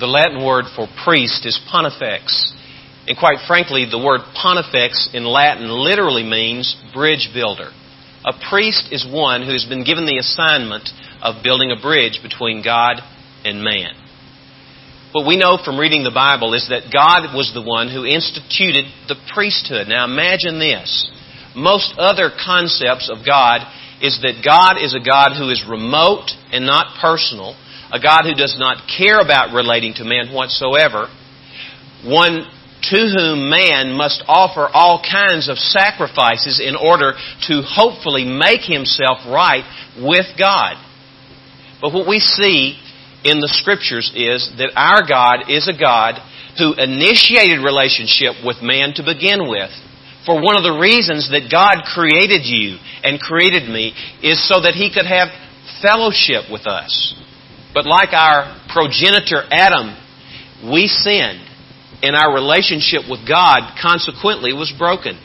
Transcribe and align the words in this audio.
The 0.00 0.06
Latin 0.06 0.44
word 0.44 0.64
for 0.74 0.88
priest 1.04 1.46
is 1.46 1.60
pontifex. 1.70 2.52
And 3.06 3.16
quite 3.16 3.46
frankly, 3.46 3.86
the 3.88 4.02
word 4.02 4.22
pontifex 4.34 5.10
in 5.12 5.24
Latin 5.24 5.68
literally 5.68 6.24
means 6.24 6.76
bridge 6.92 7.30
builder. 7.32 7.70
A 8.24 8.32
priest 8.48 8.88
is 8.90 9.06
one 9.06 9.42
who 9.42 9.52
has 9.52 9.66
been 9.66 9.84
given 9.84 10.06
the 10.06 10.18
assignment 10.18 10.88
of 11.22 11.44
building 11.44 11.70
a 11.70 11.80
bridge 11.80 12.20
between 12.22 12.64
God 12.64 13.00
and 13.44 13.62
man. 13.62 13.92
What 15.12 15.28
we 15.28 15.36
know 15.36 15.58
from 15.62 15.78
reading 15.78 16.02
the 16.02 16.10
Bible 16.10 16.54
is 16.54 16.66
that 16.74 16.90
God 16.90 17.36
was 17.36 17.52
the 17.54 17.62
one 17.62 17.86
who 17.86 18.02
instituted 18.02 18.90
the 19.06 19.14
priesthood. 19.30 19.86
Now 19.86 20.10
imagine 20.10 20.58
this. 20.58 20.90
Most 21.54 21.94
other 21.98 22.34
concepts 22.34 23.06
of 23.06 23.22
God 23.22 23.62
is 24.02 24.18
that 24.26 24.42
God 24.42 24.82
is 24.82 24.90
a 24.90 25.04
God 25.04 25.38
who 25.38 25.54
is 25.54 25.62
remote 25.68 26.34
and 26.50 26.66
not 26.66 26.98
personal, 26.98 27.54
a 27.92 28.00
God 28.00 28.24
who 28.24 28.34
does 28.34 28.56
not 28.58 28.88
care 28.88 29.20
about 29.20 29.54
relating 29.54 29.94
to 29.94 30.04
man 30.04 30.32
whatsoever, 30.32 31.08
one 32.04 32.46
to 32.90 33.00
whom 33.08 33.48
man 33.48 33.96
must 33.96 34.22
offer 34.28 34.68
all 34.68 35.00
kinds 35.00 35.48
of 35.48 35.56
sacrifices 35.56 36.60
in 36.60 36.76
order 36.76 37.12
to 37.48 37.62
hopefully 37.64 38.24
make 38.24 38.60
himself 38.60 39.24
right 39.26 39.64
with 39.96 40.26
God. 40.38 40.76
But 41.80 41.92
what 41.92 42.08
we 42.08 42.18
see 42.20 42.78
in 43.24 43.40
the 43.40 43.48
scriptures 43.48 44.12
is 44.14 44.52
that 44.58 44.76
our 44.76 45.00
God 45.08 45.48
is 45.48 45.68
a 45.68 45.76
God 45.76 46.20
who 46.58 46.76
initiated 46.76 47.64
relationship 47.64 48.44
with 48.44 48.60
man 48.60 48.92
to 48.96 49.02
begin 49.02 49.48
with. 49.48 49.72
For 50.28 50.40
one 50.40 50.56
of 50.56 50.64
the 50.64 50.76
reasons 50.80 51.28
that 51.32 51.52
God 51.52 51.84
created 51.84 52.44
you 52.44 52.76
and 53.02 53.20
created 53.20 53.68
me 53.68 53.92
is 54.22 54.40
so 54.48 54.60
that 54.60 54.76
He 54.76 54.92
could 54.92 55.08
have 55.08 55.28
fellowship 55.80 56.52
with 56.52 56.66
us. 56.68 56.92
But 57.74 57.86
like 57.86 58.12
our 58.12 58.56
progenitor 58.72 59.42
Adam, 59.50 59.98
we 60.70 60.86
sinned 60.86 61.42
and 62.02 62.14
our 62.14 62.32
relationship 62.32 63.02
with 63.10 63.26
God 63.26 63.76
consequently 63.80 64.52
was 64.52 64.72
broken. 64.78 65.18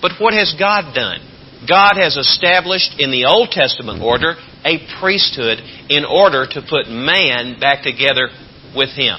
But 0.00 0.12
what 0.20 0.32
has 0.34 0.54
God 0.58 0.94
done? 0.94 1.20
God 1.66 1.98
has 1.98 2.16
established 2.16 2.94
in 2.98 3.10
the 3.10 3.26
Old 3.26 3.50
Testament 3.50 4.00
order 4.00 4.36
a 4.64 4.78
priesthood 5.00 5.58
in 5.90 6.04
order 6.04 6.46
to 6.46 6.62
put 6.62 6.86
man 6.86 7.58
back 7.58 7.82
together 7.82 8.30
with 8.76 8.90
Him. 8.94 9.18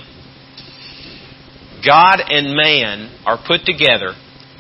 God 1.84 2.20
and 2.24 2.56
man 2.56 3.12
are 3.26 3.40
put 3.40 3.66
together 3.66 4.16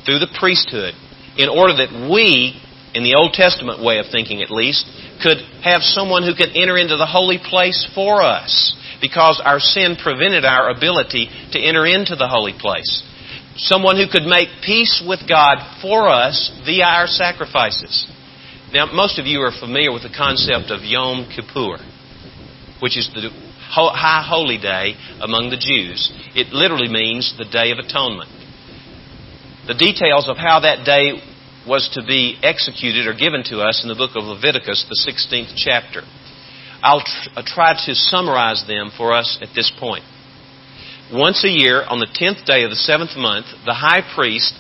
through 0.06 0.20
the 0.20 0.32
priesthood 0.40 0.94
in 1.38 1.48
order 1.48 1.86
that 1.86 2.10
we, 2.12 2.60
in 2.94 3.04
the 3.04 3.16
Old 3.16 3.34
Testament 3.34 3.84
way 3.84 4.00
of 4.00 4.08
thinking 4.12 4.42
at 4.42 4.50
least, 4.50 4.86
could 5.22 5.38
have 5.64 5.82
someone 5.82 6.24
who 6.24 6.34
could 6.34 6.56
enter 6.56 6.78
into 6.78 6.98
the 6.98 7.06
holy 7.06 7.38
place 7.38 7.88
for 7.94 8.22
us 8.22 8.74
because 9.02 9.42
our 9.44 9.60
sin 9.60 9.96
prevented 10.02 10.46
our 10.46 10.70
ability 10.70 11.30
to 11.52 11.60
enter 11.60 11.86
into 11.86 12.16
the 12.16 12.28
holy 12.28 12.54
place. 12.58 13.04
Someone 13.58 13.98
who 13.98 14.08
could 14.08 14.24
make 14.26 14.64
peace 14.64 15.04
with 15.06 15.28
God 15.28 15.60
for 15.82 16.08
us 16.08 16.52
via 16.66 16.86
our 16.86 17.08
sacrifices. 17.08 18.08
Now, 18.72 18.92
most 18.92 19.20
of 19.20 19.26
you 19.26 19.42
are 19.42 19.52
familiar 19.52 19.92
with 19.92 20.04
the 20.04 20.16
concept 20.16 20.72
of 20.72 20.84
Yom 20.84 21.28
Kippur, 21.34 21.82
which 22.82 22.98
is 22.98 23.10
the 23.14 23.30
high 23.70 24.26
holy 24.26 24.58
day 24.58 24.96
among 25.22 25.50
the 25.50 25.58
Jews. 25.58 26.12
It 26.36 26.54
literally 26.54 26.90
means 26.90 27.36
the 27.38 27.46
Day 27.46 27.72
of 27.72 27.80
Atonement. 27.80 28.30
The 29.68 29.74
details 29.78 30.30
of 30.30 30.38
how 30.38 30.62
that 30.62 30.86
day 30.86 31.22
was 31.68 31.90
to 31.94 32.06
be 32.06 32.38
executed 32.42 33.08
or 33.08 33.14
given 33.14 33.44
to 33.46 33.60
us 33.60 33.82
in 33.84 33.90
the 33.90 33.96
book 33.96 34.12
of 34.16 34.24
Leviticus, 34.24 34.86
the 34.88 35.00
16th 35.00 35.54
chapter. 35.56 36.02
I'll, 36.82 37.02
tr- 37.02 37.30
I'll 37.36 37.44
try 37.44 37.74
to 37.74 37.96
summarize 37.96 38.64
them 38.68 38.92
for 38.96 39.14
us 39.14 39.38
at 39.42 39.50
this 39.54 39.72
point. 39.80 40.04
Once 41.12 41.44
a 41.44 41.50
year, 41.50 41.84
on 41.90 42.00
the 42.00 42.08
tenth 42.14 42.46
day 42.46 42.64
of 42.64 42.70
the 42.70 42.80
seventh 42.80 43.18
month, 43.18 43.48
the 43.66 43.74
high 43.74 44.06
priest, 44.16 44.54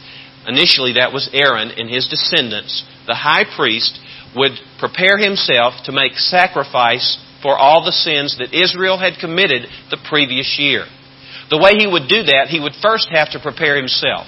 initially 0.47 0.93
that 0.93 1.13
was 1.13 1.29
Aaron 1.31 1.69
and 1.71 1.89
his 1.89 2.09
descendants, 2.09 2.83
the 3.07 3.15
high 3.15 3.45
priest 3.55 3.99
would 4.35 4.57
prepare 4.79 5.17
himself 5.17 5.73
to 5.85 5.91
make 5.91 6.17
sacrifice 6.17 7.17
for 7.41 7.57
all 7.57 7.85
the 7.85 7.95
sins 7.95 8.37
that 8.37 8.53
Israel 8.53 8.97
had 8.97 9.21
committed 9.21 9.69
the 9.89 10.01
previous 10.09 10.57
year. 10.59 10.85
The 11.49 11.57
way 11.57 11.77
he 11.77 11.87
would 11.87 12.09
do 12.09 12.23
that, 12.23 12.49
he 12.49 12.59
would 12.59 12.73
first 12.81 13.09
have 13.13 13.31
to 13.31 13.39
prepare 13.39 13.77
himself. 13.77 14.27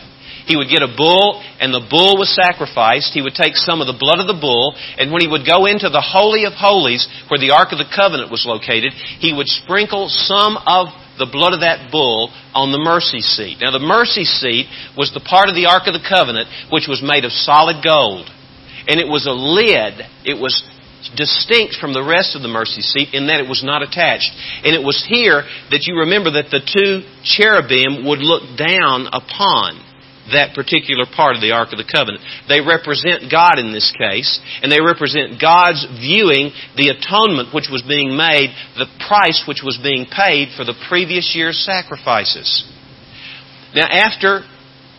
He 0.51 0.59
would 0.59 0.67
get 0.67 0.83
a 0.83 0.91
bull, 0.91 1.39
and 1.63 1.71
the 1.71 1.79
bull 1.79 2.19
was 2.19 2.27
sacrificed. 2.35 3.15
He 3.15 3.23
would 3.23 3.39
take 3.39 3.55
some 3.55 3.79
of 3.79 3.87
the 3.87 3.95
blood 3.95 4.19
of 4.19 4.27
the 4.27 4.35
bull, 4.35 4.75
and 4.99 5.07
when 5.07 5.23
he 5.23 5.31
would 5.31 5.47
go 5.47 5.63
into 5.63 5.87
the 5.87 6.03
Holy 6.03 6.43
of 6.43 6.51
Holies, 6.51 7.07
where 7.31 7.39
the 7.39 7.55
Ark 7.55 7.71
of 7.71 7.79
the 7.79 7.87
Covenant 7.87 8.27
was 8.27 8.43
located, 8.43 8.91
he 9.23 9.31
would 9.31 9.47
sprinkle 9.47 10.11
some 10.11 10.59
of 10.59 10.91
the 11.15 11.31
blood 11.31 11.55
of 11.55 11.63
that 11.63 11.87
bull 11.87 12.35
on 12.51 12.75
the 12.75 12.83
mercy 12.83 13.23
seat. 13.23 13.63
Now, 13.63 13.71
the 13.71 13.79
mercy 13.79 14.27
seat 14.27 14.67
was 14.99 15.15
the 15.15 15.23
part 15.23 15.47
of 15.47 15.55
the 15.55 15.71
Ark 15.71 15.87
of 15.87 15.95
the 15.95 16.03
Covenant 16.03 16.51
which 16.67 16.91
was 16.91 16.99
made 16.99 17.23
of 17.23 17.31
solid 17.31 17.79
gold. 17.79 18.27
And 18.91 18.99
it 18.99 19.07
was 19.07 19.23
a 19.23 19.31
lid. 19.31 20.03
It 20.27 20.35
was 20.35 20.59
distinct 21.15 21.79
from 21.79 21.95
the 21.95 22.03
rest 22.03 22.35
of 22.35 22.43
the 22.43 22.51
mercy 22.51 22.83
seat 22.83 23.15
in 23.15 23.31
that 23.31 23.39
it 23.39 23.47
was 23.47 23.63
not 23.63 23.87
attached. 23.87 24.35
And 24.67 24.75
it 24.75 24.83
was 24.83 24.99
here 25.07 25.47
that 25.71 25.87
you 25.87 26.03
remember 26.03 26.35
that 26.35 26.51
the 26.51 26.59
two 26.59 27.07
cherubim 27.23 28.03
would 28.03 28.19
look 28.19 28.59
down 28.59 29.07
upon 29.15 29.90
that 30.33 30.55
particular 30.55 31.05
part 31.05 31.35
of 31.35 31.41
the 31.41 31.51
Ark 31.51 31.71
of 31.71 31.79
the 31.79 31.87
Covenant. 31.87 32.23
They 32.47 32.61
represent 32.61 33.31
God 33.31 33.59
in 33.59 33.71
this 33.71 33.91
case, 33.95 34.39
and 34.61 34.71
they 34.71 34.81
represent 34.81 35.39
God's 35.39 35.83
viewing 35.99 36.51
the 36.75 36.91
atonement 36.91 37.53
which 37.53 37.69
was 37.71 37.83
being 37.83 38.15
made, 38.15 38.51
the 38.75 38.89
price 39.07 39.43
which 39.47 39.63
was 39.63 39.79
being 39.81 40.07
paid 40.07 40.55
for 40.55 40.63
the 40.63 40.77
previous 40.87 41.33
year's 41.35 41.59
sacrifices. 41.63 42.65
Now, 43.75 43.87
after 43.87 44.43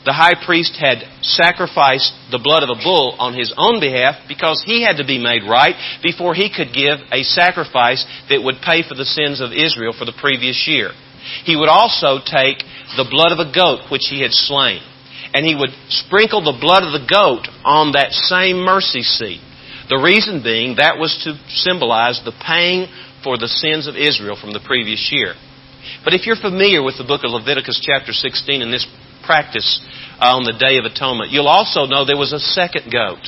the 0.05 0.13
high 0.13 0.35
priest 0.35 0.75
had 0.75 1.07
sacrificed 1.23 2.11
the 2.35 2.43
blood 2.43 2.67
of 2.67 2.75
a 2.75 2.83
bull 2.83 3.15
on 3.23 3.39
his 3.39 3.55
own 3.55 3.79
behalf 3.79 4.27
because 4.27 4.59
he 4.67 4.83
had 4.83 4.99
to 4.99 5.07
be 5.07 5.23
made 5.23 5.47
right 5.47 5.79
before 6.03 6.35
he 6.35 6.51
could 6.51 6.75
give 6.75 6.99
a 7.15 7.23
sacrifice 7.23 8.03
that 8.27 8.43
would 8.43 8.59
pay 8.67 8.83
for 8.83 8.99
the 8.99 9.07
sins 9.07 9.39
of 9.39 9.55
Israel 9.55 9.95
for 9.95 10.05
the 10.05 10.19
previous 10.19 10.67
year. 10.67 10.91
He 11.47 11.55
would 11.55 11.71
also 11.71 12.19
take 12.19 12.67
the 12.99 13.07
blood 13.07 13.31
of 13.31 13.39
a 13.39 13.55
goat 13.55 13.87
which 13.95 14.11
he 14.11 14.27
had 14.27 14.35
slain 14.35 14.83
and 15.35 15.47
he 15.47 15.55
would 15.55 15.71
sprinkle 15.89 16.45
the 16.45 16.59
blood 16.61 16.85
of 16.85 16.93
the 16.93 17.07
goat 17.09 17.49
on 17.65 17.93
that 17.93 18.13
same 18.13 18.61
mercy 18.61 19.03
seat. 19.03 19.41
The 19.89 20.01
reason 20.01 20.43
being 20.43 20.77
that 20.77 20.99
was 20.99 21.17
to 21.25 21.37
symbolize 21.49 22.21
the 22.25 22.33
paying 22.33 22.87
for 23.25 23.37
the 23.37 23.49
sins 23.49 23.89
of 23.89 23.97
Israel 23.97 24.37
from 24.39 24.53
the 24.53 24.63
previous 24.65 25.09
year. 25.11 25.35
But 26.05 26.15
if 26.15 26.27
you're 26.27 26.39
familiar 26.39 26.83
with 26.83 26.99
the 26.99 27.09
book 27.09 27.25
of 27.25 27.33
Leviticus 27.33 27.81
chapter 27.83 28.13
16 28.13 28.63
and 28.63 28.73
this 28.73 28.87
practice 29.25 29.81
on 30.21 30.45
the 30.45 30.55
Day 30.55 30.79
of 30.79 30.85
Atonement, 30.85 31.31
you'll 31.31 31.51
also 31.51 31.87
know 31.87 32.05
there 32.05 32.19
was 32.19 32.33
a 32.33 32.43
second 32.43 32.91
goat. 32.91 33.23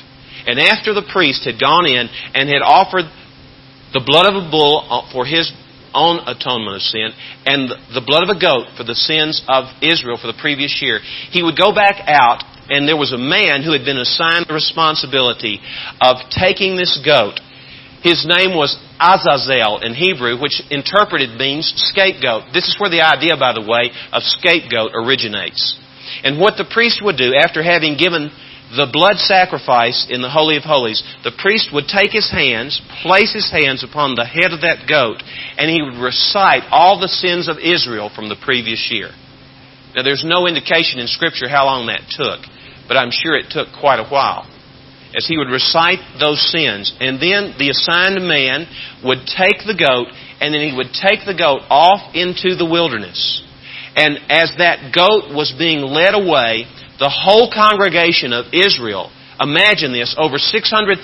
And 0.47 0.60
after 0.60 0.93
the 0.93 1.06
priest 1.09 1.44
had 1.47 1.59
gone 1.59 1.87
in 1.87 2.06
and 2.34 2.48
had 2.48 2.62
offered 2.62 3.09
the 3.94 4.04
blood 4.04 4.26
of 4.26 4.37
a 4.37 4.50
bull 4.50 4.84
for 5.12 5.25
his 5.25 5.50
own 5.94 6.21
atonement 6.27 6.77
of 6.77 6.82
sin 6.82 7.10
and 7.47 7.71
the 7.94 8.05
blood 8.05 8.27
of 8.27 8.34
a 8.34 8.41
goat 8.41 8.75
for 8.77 8.84
the 8.84 8.94
sins 8.94 9.41
of 9.49 9.71
Israel 9.81 10.19
for 10.21 10.27
the 10.27 10.38
previous 10.38 10.82
year, 10.82 11.00
he 11.31 11.43
would 11.43 11.56
go 11.56 11.72
back 11.75 12.03
out 12.06 12.43
and 12.69 12.88
there 12.88 12.97
was 12.97 13.12
a 13.12 13.21
man 13.21 13.62
who 13.62 13.72
had 13.72 13.84
been 13.84 13.99
assigned 13.99 14.47
the 14.49 14.55
responsibility 14.55 15.60
of 16.00 16.16
taking 16.32 16.77
this 16.77 16.97
goat. 17.05 17.41
His 18.03 18.25
name 18.28 18.56
was 18.56 18.77
Azazel 19.00 19.81
in 19.81 19.94
Hebrew, 19.94 20.41
which 20.41 20.60
interpreted 20.71 21.37
means 21.37 21.72
scapegoat. 21.88 22.53
This 22.53 22.69
is 22.69 22.76
where 22.78 22.91
the 22.91 23.05
idea, 23.05 23.37
by 23.37 23.53
the 23.53 23.65
way, 23.65 23.93
of 24.12 24.22
scapegoat 24.22 24.93
originates. 24.93 25.76
And 26.22 26.41
what 26.41 26.56
the 26.56 26.69
priest 26.69 27.00
would 27.03 27.16
do 27.16 27.32
after 27.37 27.62
having 27.62 27.97
given 27.97 28.31
the 28.75 28.91
blood 28.91 29.19
sacrifice 29.19 30.07
in 30.11 30.23
the 30.23 30.31
Holy 30.31 30.57
of 30.57 30.65
Holies, 30.65 31.03
the 31.23 31.35
priest 31.37 31.71
would 31.73 31.87
take 31.87 32.11
his 32.11 32.31
hands, 32.31 32.83
place 33.03 33.33
his 33.33 33.51
hands 33.51 33.85
upon 33.85 34.15
the 34.15 34.27
head 34.27 34.51
of 34.51 34.62
that 34.62 34.91
goat, 34.91 35.23
and 35.59 35.71
he 35.71 35.83
would 35.83 36.03
recite 36.03 36.67
all 36.71 36.99
the 36.99 37.11
sins 37.11 37.49
of 37.49 37.62
Israel 37.62 38.11
from 38.15 38.29
the 38.29 38.41
previous 38.41 38.91
year. 38.91 39.11
Now, 39.94 40.03
there's 40.03 40.26
no 40.26 40.47
indication 40.47 40.99
in 40.99 41.06
Scripture 41.06 41.49
how 41.49 41.67
long 41.67 41.87
that 41.87 42.11
took, 42.11 42.43
but 42.88 42.97
I'm 42.97 43.15
sure 43.15 43.38
it 43.38 43.50
took 43.50 43.71
quite 43.79 44.03
a 44.03 44.11
while. 44.11 44.50
As 45.15 45.27
he 45.27 45.38
would 45.38 45.55
recite 45.55 46.03
those 46.19 46.43
sins, 46.43 46.91
and 46.99 47.23
then 47.23 47.55
the 47.55 47.70
assigned 47.70 48.19
man 48.27 48.67
would 49.06 49.23
take 49.31 49.62
the 49.62 49.79
goat, 49.79 50.11
and 50.43 50.50
then 50.50 50.67
he 50.67 50.75
would 50.75 50.91
take 50.91 51.23
the 51.23 51.38
goat 51.38 51.62
off 51.70 52.11
into 52.19 52.59
the 52.59 52.67
wilderness. 52.67 53.43
And 53.94 54.19
as 54.27 54.50
that 54.59 54.91
goat 54.91 55.31
was 55.31 55.55
being 55.55 55.87
led 55.87 56.19
away, 56.19 56.67
the 56.99 57.11
whole 57.11 57.50
congregation 57.50 58.32
of 58.32 58.55
Israel, 58.55 59.11
imagine 59.41 59.93
this, 59.93 60.14
over 60.19 60.38
600,000 60.38 61.02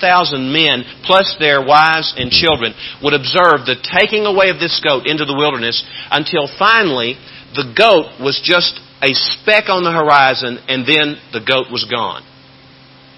men, 0.53 0.83
plus 1.03 1.35
their 1.39 1.59
wives 1.59 2.13
and 2.15 2.31
children, 2.31 2.73
would 3.03 3.13
observe 3.13 3.67
the 3.67 3.75
taking 3.75 4.25
away 4.25 4.49
of 4.49 4.59
this 4.59 4.79
goat 4.79 5.05
into 5.05 5.25
the 5.25 5.35
wilderness 5.35 5.83
until 6.09 6.47
finally 6.59 7.19
the 7.55 7.73
goat 7.75 8.19
was 8.23 8.39
just 8.43 8.79
a 9.03 9.11
speck 9.11 9.67
on 9.67 9.83
the 9.83 9.91
horizon 9.91 10.59
and 10.69 10.87
then 10.87 11.19
the 11.33 11.43
goat 11.43 11.67
was 11.71 11.83
gone. 11.89 12.23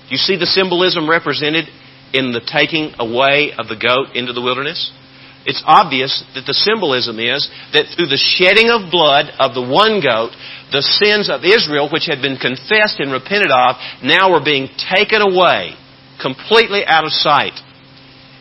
Do 0.08 0.10
you 0.10 0.18
see 0.18 0.38
the 0.38 0.50
symbolism 0.50 1.10
represented 1.10 1.66
in 2.14 2.31
the 2.31 2.42
taking 2.42 2.94
away 3.00 3.54
of 3.58 3.68
the 3.68 3.78
goat 3.78 4.16
into 4.16 4.34
the 4.34 4.42
wilderness? 4.42 4.92
It's 5.45 5.63
obvious 5.68 6.24
that 6.36 6.48
the 6.48 6.56
symbolism 6.56 7.19
is 7.19 7.48
that 7.75 7.92
through 7.92 8.07
the 8.07 8.19
shedding 8.19 8.72
of 8.72 8.92
blood 8.92 9.28
of 9.40 9.51
the 9.51 9.63
one 9.63 10.00
goat, 10.00 10.31
the 10.72 10.84
sins 11.04 11.28
of 11.28 11.44
Israel, 11.44 11.92
which 11.92 12.07
had 12.07 12.24
been 12.24 12.40
confessed 12.40 13.04
and 13.04 13.12
repented 13.12 13.51
of, 13.51 13.75
now 14.01 14.31
were 14.31 14.44
being 14.44 14.72
taken 14.80 15.19
away, 15.19 15.75
completely 16.24 16.88
out 16.88 17.04
of 17.04 17.12
sight. 17.12 17.60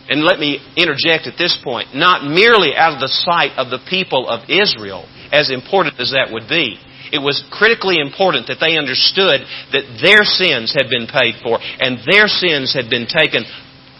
And 0.08 0.22
let 0.22 0.38
me 0.38 0.62
interject 0.78 1.26
at 1.26 1.38
this 1.38 1.58
point, 1.62 1.94
not 1.94 2.22
merely 2.22 2.74
out 2.74 2.94
of 2.94 3.00
the 3.02 3.10
sight 3.10 3.58
of 3.58 3.70
the 3.70 3.82
people 3.90 4.30
of 4.30 4.46
Israel, 4.50 5.06
as 5.30 5.50
important 5.50 5.98
as 5.98 6.14
that 6.14 6.30
would 6.30 6.46
be. 6.48 6.78
It 7.12 7.20
was 7.20 7.44
critically 7.52 8.00
important 8.00 8.48
that 8.48 8.56
they 8.56 8.80
understood 8.80 9.44
that 9.74 9.84
their 10.00 10.24
sins 10.24 10.72
had 10.72 10.88
been 10.88 11.04
paid 11.04 11.36
for 11.44 11.60
and 11.60 12.00
their 12.08 12.24
sins 12.24 12.72
had 12.72 12.88
been 12.88 13.04
taken 13.04 13.44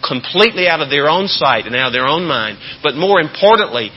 completely 0.03 0.67
out 0.67 0.81
of 0.81 0.89
their 0.89 1.07
own 1.07 1.27
sight 1.27 1.65
and 1.65 1.75
out 1.75 1.87
of 1.87 1.93
their 1.93 2.07
own 2.07 2.27
mind. 2.27 2.59
But 2.83 2.95
more 2.95 3.19
importantly, 3.19 3.89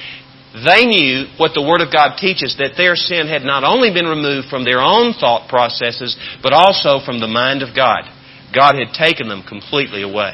they 0.55 0.87
knew 0.87 1.26
what 1.37 1.53
the 1.53 1.67
Word 1.67 1.82
of 1.85 1.93
God 1.93 2.17
teaches 2.17 2.56
that 2.56 2.79
their 2.79 2.97
sin 2.97 3.29
had 3.29 3.43
not 3.43 3.64
only 3.64 3.93
been 3.93 4.06
removed 4.06 4.49
from 4.49 4.64
their 4.64 4.81
own 4.81 5.12
thought 5.12 5.50
processes, 5.50 6.17
but 6.43 6.55
also 6.55 7.05
from 7.05 7.20
the 7.20 7.29
mind 7.29 7.61
of 7.61 7.76
God. 7.76 8.08
God 8.55 8.79
had 8.79 8.97
taken 8.97 9.29
them 9.29 9.44
completely 9.44 10.00
away. 10.00 10.32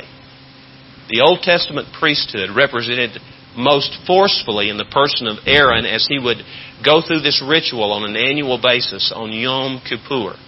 The 1.11 1.25
Old 1.27 1.43
Testament 1.43 1.91
priesthood 1.99 2.55
represented 2.55 3.19
most 3.57 3.99
forcefully 4.07 4.71
in 4.71 4.79
the 4.79 4.89
person 4.89 5.27
of 5.27 5.43
Aaron 5.45 5.85
as 5.85 6.07
he 6.09 6.19
would 6.19 6.39
go 6.85 7.03
through 7.03 7.21
this 7.21 7.43
ritual 7.43 7.93
on 7.93 8.05
an 8.09 8.17
annual 8.17 8.61
basis 8.63 9.13
on 9.15 9.33
Yom 9.33 9.83
Kippur. 9.83 10.39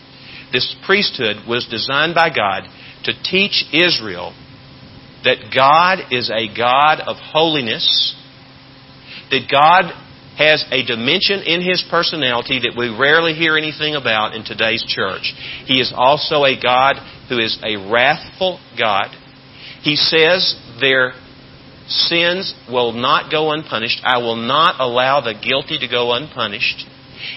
This 0.53 0.71
priesthood 0.87 1.43
was 1.49 1.67
designed 1.67 2.15
by 2.15 2.31
God 2.31 2.71
to 3.05 3.13
teach 3.23 3.67
Israel 3.73 4.33
that 5.25 5.53
God 5.55 6.13
is 6.13 6.31
a 6.31 6.49
God 6.55 7.01
of 7.01 7.17
holiness, 7.17 8.15
that 9.31 9.49
God 9.51 9.93
has 10.37 10.65
a 10.71 10.85
dimension 10.85 11.43
in 11.47 11.63
His 11.63 11.85
personality 11.91 12.61
that 12.61 12.75
we 12.77 12.89
rarely 12.91 13.35
hear 13.35 13.57
anything 13.57 13.95
about 13.95 14.35
in 14.35 14.45
today's 14.45 14.85
church. 14.87 15.33
He 15.67 15.81
is 15.81 15.93
also 15.95 16.45
a 16.45 16.61
God 16.61 16.97
who 17.29 17.39
is 17.39 17.57
a 17.63 17.77
wrathful 17.91 18.61
God. 18.79 19.15
He 19.83 19.97
says 19.97 20.59
their 20.81 21.13
sins 21.87 22.55
will 22.69 22.93
not 22.93 23.31
go 23.31 23.53
unpunished. 23.53 24.01
I 24.03 24.19
will 24.19 24.37
not 24.37 24.81
allow 24.81 25.21
the 25.21 25.35
guilty 25.35 25.79
to 25.79 25.89
go 25.89 26.13
unpunished. 26.13 26.85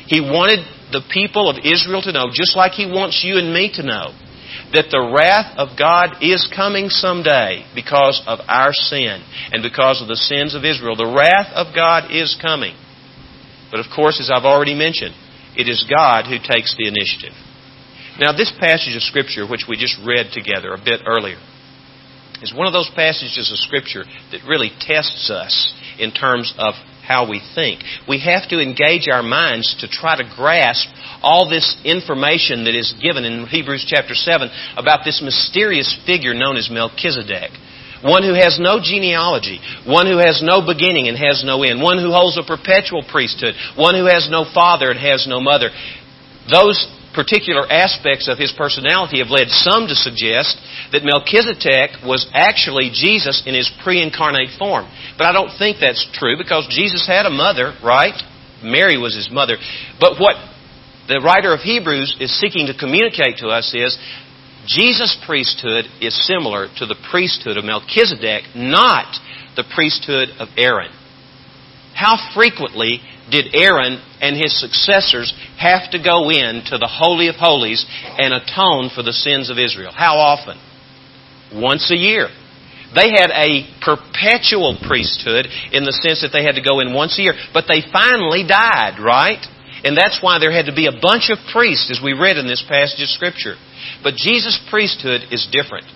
He 0.08 0.22
wanted 0.22 0.66
the 0.92 1.04
people 1.12 1.50
of 1.50 1.58
Israel 1.64 2.02
to 2.02 2.12
know, 2.12 2.28
just 2.34 2.56
like 2.56 2.72
He 2.72 2.86
wants 2.86 3.22
you 3.24 3.38
and 3.38 3.54
me 3.54 3.72
to 3.76 3.84
know, 3.84 4.12
that 4.74 4.92
the 4.92 5.00
wrath 5.00 5.56
of 5.56 5.80
God 5.80 6.20
is 6.20 6.44
coming 6.52 6.90
someday 6.90 7.64
because 7.74 8.22
of 8.28 8.40
our 8.48 8.74
sin 8.74 9.24
and 9.52 9.64
because 9.64 10.02
of 10.02 10.08
the 10.08 10.20
sins 10.20 10.56
of 10.56 10.66
Israel. 10.66 10.96
The 10.96 11.08
wrath 11.08 11.56
of 11.56 11.74
God 11.74 12.12
is 12.12 12.36
coming. 12.42 12.76
But 13.72 13.80
of 13.80 13.88
course, 13.94 14.20
as 14.20 14.32
I've 14.32 14.48
already 14.48 14.76
mentioned, 14.76 15.16
it 15.56 15.68
is 15.68 15.88
God 15.90 16.28
who 16.28 16.38
takes 16.38 16.76
the 16.76 16.88
initiative. 16.88 17.36
Now, 18.20 18.36
this 18.36 18.52
passage 18.60 18.96
of 18.96 19.04
Scripture, 19.04 19.48
which 19.48 19.66
we 19.70 19.78
just 19.78 19.96
read 20.04 20.34
together 20.34 20.74
a 20.74 20.82
bit 20.82 21.02
earlier, 21.06 21.40
is 22.42 22.54
one 22.54 22.68
of 22.68 22.74
those 22.74 22.90
passages 22.96 23.50
of 23.52 23.60
Scripture 23.60 24.04
that 24.32 24.46
really 24.48 24.72
tests 24.82 25.30
us 25.30 25.74
in 26.00 26.12
terms 26.12 26.54
of 26.58 26.74
how 27.08 27.30
we 27.30 27.40
think. 27.56 27.84
We 28.08 28.20
have 28.20 28.50
to 28.50 28.60
engage 28.60 29.08
our 29.08 29.24
minds 29.24 29.78
to 29.80 29.88
try 29.88 30.18
to 30.18 30.28
grasp 30.36 30.90
all 31.24 31.48
this 31.50 31.80
information 31.86 32.66
that 32.66 32.76
is 32.76 32.94
given 33.02 33.24
in 33.24 33.48
Hebrews 33.48 33.88
chapter 33.88 34.14
7 34.14 34.52
about 34.76 35.06
this 35.06 35.24
mysterious 35.24 35.88
figure 36.06 36.34
known 36.34 36.58
as 36.58 36.70
Melchizedek. 36.70 37.52
One 38.04 38.22
who 38.22 38.36
has 38.36 38.60
no 38.60 38.78
genealogy, 38.84 39.60
one 39.88 40.06
who 40.06 40.20
has 40.20 40.44
no 40.44 40.62
beginning 40.62 41.08
and 41.08 41.18
has 41.18 41.42
no 41.48 41.64
end, 41.64 41.82
one 41.82 41.98
who 41.98 42.12
holds 42.12 42.38
a 42.38 42.44
perpetual 42.44 43.02
priesthood, 43.08 43.56
one 43.76 43.96
who 43.96 44.06
has 44.06 44.28
no 44.30 44.46
father 44.54 44.92
and 44.92 45.00
has 45.00 45.26
no 45.26 45.40
mother. 45.40 45.72
Those 46.52 46.78
particular 47.18 47.66
aspects 47.66 48.30
of 48.30 48.38
his 48.38 48.54
personality 48.54 49.18
have 49.18 49.34
led 49.34 49.50
some 49.50 49.90
to 49.90 49.98
suggest 49.98 50.62
that 50.94 51.02
Melchizedek 51.02 52.06
was 52.06 52.30
actually 52.30 52.94
Jesus 52.94 53.42
in 53.50 53.58
his 53.58 53.66
pre 53.82 53.98
incarnate 54.06 54.54
form. 54.62 54.86
But 55.18 55.26
I 55.26 55.34
don't 55.34 55.50
think 55.58 55.82
that's 55.82 56.06
true 56.14 56.38
because 56.38 56.70
Jesus 56.70 57.10
had 57.10 57.26
a 57.26 57.34
mother, 57.34 57.74
right? 57.82 58.14
Mary 58.62 59.02
was 59.02 59.18
his 59.18 59.34
mother. 59.34 59.58
But 60.00 60.22
what 60.22 60.38
the 61.10 61.18
writer 61.26 61.54
of 61.54 61.66
Hebrews 61.66 62.22
is 62.22 62.30
seeking 62.38 62.68
to 62.68 62.78
communicate 62.78 63.42
to 63.42 63.50
us 63.50 63.74
is 63.74 63.98
Jesus' 64.68 65.18
priesthood 65.26 65.86
is 66.02 66.14
similar 66.28 66.68
to 66.78 66.86
the 66.86 67.00
priesthood 67.10 67.58
of 67.58 67.66
Melchizedek, 67.66 68.54
not 68.54 69.10
the 69.56 69.66
priesthood 69.74 70.30
of 70.38 70.50
Aaron. 70.58 70.92
How 71.98 72.22
frequently 72.36 73.02
did 73.32 73.56
Aaron 73.58 73.98
and 74.22 74.38
his 74.38 74.54
successors 74.62 75.34
have 75.58 75.90
to 75.92 75.98
go 75.98 76.30
in 76.30 76.62
to 76.70 76.78
the 76.78 76.86
Holy 76.86 77.28
of 77.28 77.36
Holies 77.42 77.84
and 77.90 78.38
atone 78.38 78.94
for 78.94 79.02
the 79.02 79.18
sins 79.18 79.50
of 79.50 79.58
Israel? 79.58 79.90
How 79.90 80.22
often? 80.22 80.62
Once 81.50 81.90
a 81.90 81.98
year. 81.98 82.30
They 82.94 83.10
had 83.10 83.34
a 83.34 83.66
perpetual 83.82 84.78
priesthood 84.78 85.50
in 85.74 85.90
the 85.90 85.98
sense 86.06 86.22
that 86.22 86.30
they 86.30 86.46
had 86.46 86.56
to 86.56 86.64
go 86.64 86.80
in 86.86 86.94
once 86.94 87.18
a 87.18 87.26
year, 87.26 87.34
but 87.52 87.66
they 87.68 87.82
finally 87.82 88.46
died, 88.46 89.02
right? 89.02 89.42
And 89.84 89.98
that's 89.98 90.22
why 90.22 90.38
there 90.38 90.54
had 90.54 90.70
to 90.70 90.78
be 90.78 90.86
a 90.86 91.02
bunch 91.02 91.34
of 91.34 91.42
priests, 91.52 91.90
as 91.90 91.98
we 91.98 92.14
read 92.14 92.38
in 92.38 92.46
this 92.46 92.64
passage 92.70 93.02
of 93.02 93.10
Scripture. 93.10 93.58
But 94.06 94.16
Jesus' 94.16 94.62
priesthood 94.70 95.34
is 95.34 95.50
different. 95.50 95.90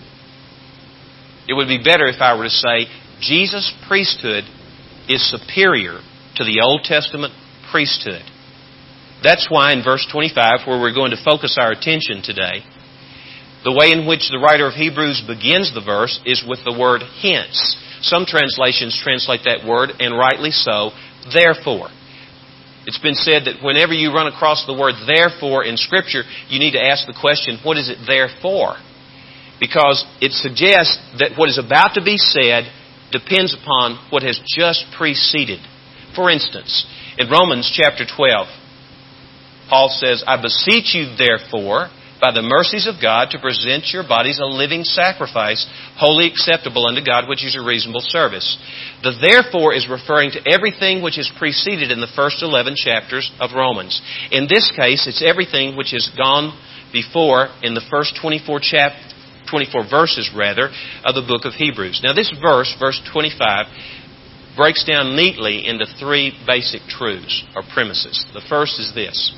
It 1.47 1.53
would 1.53 1.69
be 1.69 1.77
better 1.77 2.09
if 2.09 2.19
I 2.19 2.33
were 2.33 2.49
to 2.49 2.49
say 2.49 2.89
Jesus' 3.21 3.69
priesthood 3.87 4.49
is 5.11 5.29
superior 5.29 5.99
to 6.35 6.43
the 6.43 6.63
Old 6.63 6.83
Testament 6.83 7.33
priesthood. 7.71 8.23
That's 9.23 9.47
why 9.51 9.73
in 9.73 9.83
verse 9.83 10.07
25, 10.11 10.65
where 10.65 10.81
we're 10.81 10.95
going 10.95 11.11
to 11.11 11.23
focus 11.23 11.57
our 11.59 11.71
attention 11.71 12.23
today, 12.23 12.65
the 13.63 13.75
way 13.75 13.93
in 13.93 14.09
which 14.09 14.31
the 14.31 14.41
writer 14.41 14.65
of 14.65 14.73
Hebrews 14.73 15.21
begins 15.27 15.69
the 15.69 15.85
verse 15.85 16.17
is 16.25 16.41
with 16.41 16.65
the 16.65 16.73
word 16.73 17.05
hence. 17.21 17.77
Some 18.01 18.25
translations 18.25 18.97
translate 18.97 19.45
that 19.45 19.61
word, 19.61 19.93
and 20.01 20.17
rightly 20.17 20.49
so, 20.49 20.89
therefore. 21.29 21.93
It's 22.89 22.97
been 22.97 23.13
said 23.13 23.45
that 23.45 23.61
whenever 23.61 23.93
you 23.93 24.09
run 24.09 24.25
across 24.25 24.65
the 24.65 24.73
word 24.73 24.97
therefore 25.05 25.61
in 25.61 25.77
Scripture, 25.77 26.25
you 26.49 26.57
need 26.57 26.73
to 26.73 26.81
ask 26.81 27.05
the 27.05 27.13
question, 27.13 27.61
what 27.61 27.77
is 27.77 27.93
it 27.93 28.01
there 28.09 28.33
for? 28.41 28.73
Because 29.61 30.01
it 30.17 30.33
suggests 30.33 30.97
that 31.21 31.37
what 31.37 31.53
is 31.53 31.61
about 31.61 31.93
to 31.93 32.01
be 32.01 32.17
said 32.17 32.65
depends 33.11 33.53
upon 33.53 33.99
what 34.09 34.23
has 34.23 34.39
just 34.47 34.85
preceded. 34.97 35.59
For 36.15 36.29
instance, 36.29 36.85
in 37.17 37.29
Romans 37.29 37.71
chapter 37.71 38.03
12, 38.05 38.47
Paul 39.69 39.89
says, 39.89 40.23
I 40.27 40.41
beseech 40.41 40.95
you 40.95 41.15
therefore, 41.15 41.87
by 42.19 42.31
the 42.35 42.43
mercies 42.43 42.85
of 42.85 43.01
God, 43.01 43.31
to 43.31 43.39
present 43.39 43.89
your 43.89 44.03
bodies 44.03 44.37
a 44.37 44.45
living 44.45 44.83
sacrifice, 44.83 45.65
wholly 45.95 46.27
acceptable 46.27 46.85
unto 46.85 47.03
God, 47.03 47.27
which 47.27 47.43
is 47.43 47.55
your 47.55 47.65
reasonable 47.65 48.03
service. 48.03 48.59
The 49.01 49.15
therefore 49.17 49.73
is 49.73 49.89
referring 49.89 50.31
to 50.31 50.43
everything 50.45 51.01
which 51.01 51.17
is 51.17 51.31
preceded 51.39 51.89
in 51.89 51.99
the 51.99 52.11
first 52.13 52.43
11 52.43 52.75
chapters 52.75 53.31
of 53.39 53.55
Romans. 53.55 53.99
In 54.29 54.45
this 54.45 54.69
case, 54.75 55.07
it's 55.07 55.23
everything 55.25 55.75
which 55.75 55.91
has 55.91 56.11
gone 56.15 56.53
before 56.93 57.47
in 57.63 57.73
the 57.73 57.87
first 57.89 58.19
24 58.21 58.59
chap- 58.59 58.93
24 59.51 59.89
verses 59.89 60.31
rather 60.35 60.71
of 61.03 61.13
the 61.13 61.27
book 61.27 61.43
of 61.43 61.53
Hebrews. 61.53 62.01
Now 62.03 62.13
this 62.13 62.33
verse, 62.41 62.73
verse 62.79 62.99
25, 63.11 63.67
breaks 64.55 64.83
down 64.85 65.15
neatly 65.15 65.67
into 65.67 65.85
three 65.99 66.33
basic 66.47 66.81
truths 66.87 67.43
or 67.55 67.63
premises. 67.73 68.25
The 68.33 68.41
first 68.47 68.79
is 68.79 68.95
this 68.95 69.35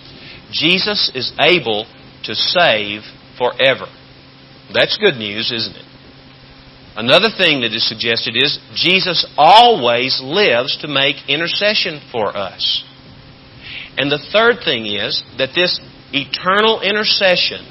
Jesus 0.51 1.11
is 1.13 1.33
able 1.41 1.85
to 2.23 2.35
save 2.35 3.01
forever. 3.37 3.89
That's 4.73 4.97
good 4.97 5.15
news, 5.15 5.51
isn't 5.51 5.75
it? 5.75 5.85
Another 6.95 7.29
thing 7.35 7.61
that 7.61 7.73
is 7.73 7.87
suggested 7.87 8.37
is 8.37 8.59
Jesus 8.75 9.25
always 9.35 10.21
lives 10.21 10.77
to 10.81 10.87
make 10.87 11.27
intercession 11.27 11.99
for 12.11 12.37
us. 12.37 12.85
And 13.97 14.11
the 14.11 14.21
third 14.31 14.63
thing 14.63 14.85
is 14.85 15.23
that 15.37 15.53
this 15.55 15.81
eternal 16.13 16.81
intercession 16.81 17.65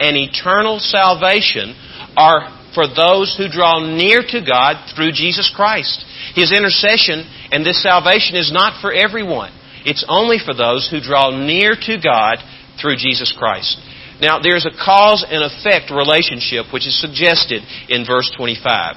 and 0.00 0.16
eternal 0.16 0.78
salvation 0.78 1.74
are 2.16 2.54
for 2.74 2.86
those 2.86 3.34
who 3.36 3.48
draw 3.50 3.80
near 3.80 4.22
to 4.22 4.40
God 4.44 4.94
through 4.94 5.12
Jesus 5.12 5.50
Christ. 5.54 6.04
His 6.34 6.52
intercession 6.52 7.26
and 7.50 7.64
this 7.64 7.82
salvation 7.82 8.36
is 8.36 8.52
not 8.52 8.80
for 8.80 8.92
everyone. 8.92 9.52
It's 9.84 10.04
only 10.08 10.38
for 10.38 10.54
those 10.54 10.88
who 10.90 11.00
draw 11.00 11.30
near 11.30 11.74
to 11.74 11.96
God 12.02 12.38
through 12.80 12.96
Jesus 12.96 13.34
Christ. 13.36 13.78
Now, 14.20 14.38
there's 14.42 14.66
a 14.66 14.74
cause 14.74 15.24
and 15.26 15.42
effect 15.42 15.90
relationship 15.90 16.72
which 16.72 16.86
is 16.86 17.00
suggested 17.00 17.62
in 17.88 18.04
verse 18.04 18.30
25. 18.36 18.96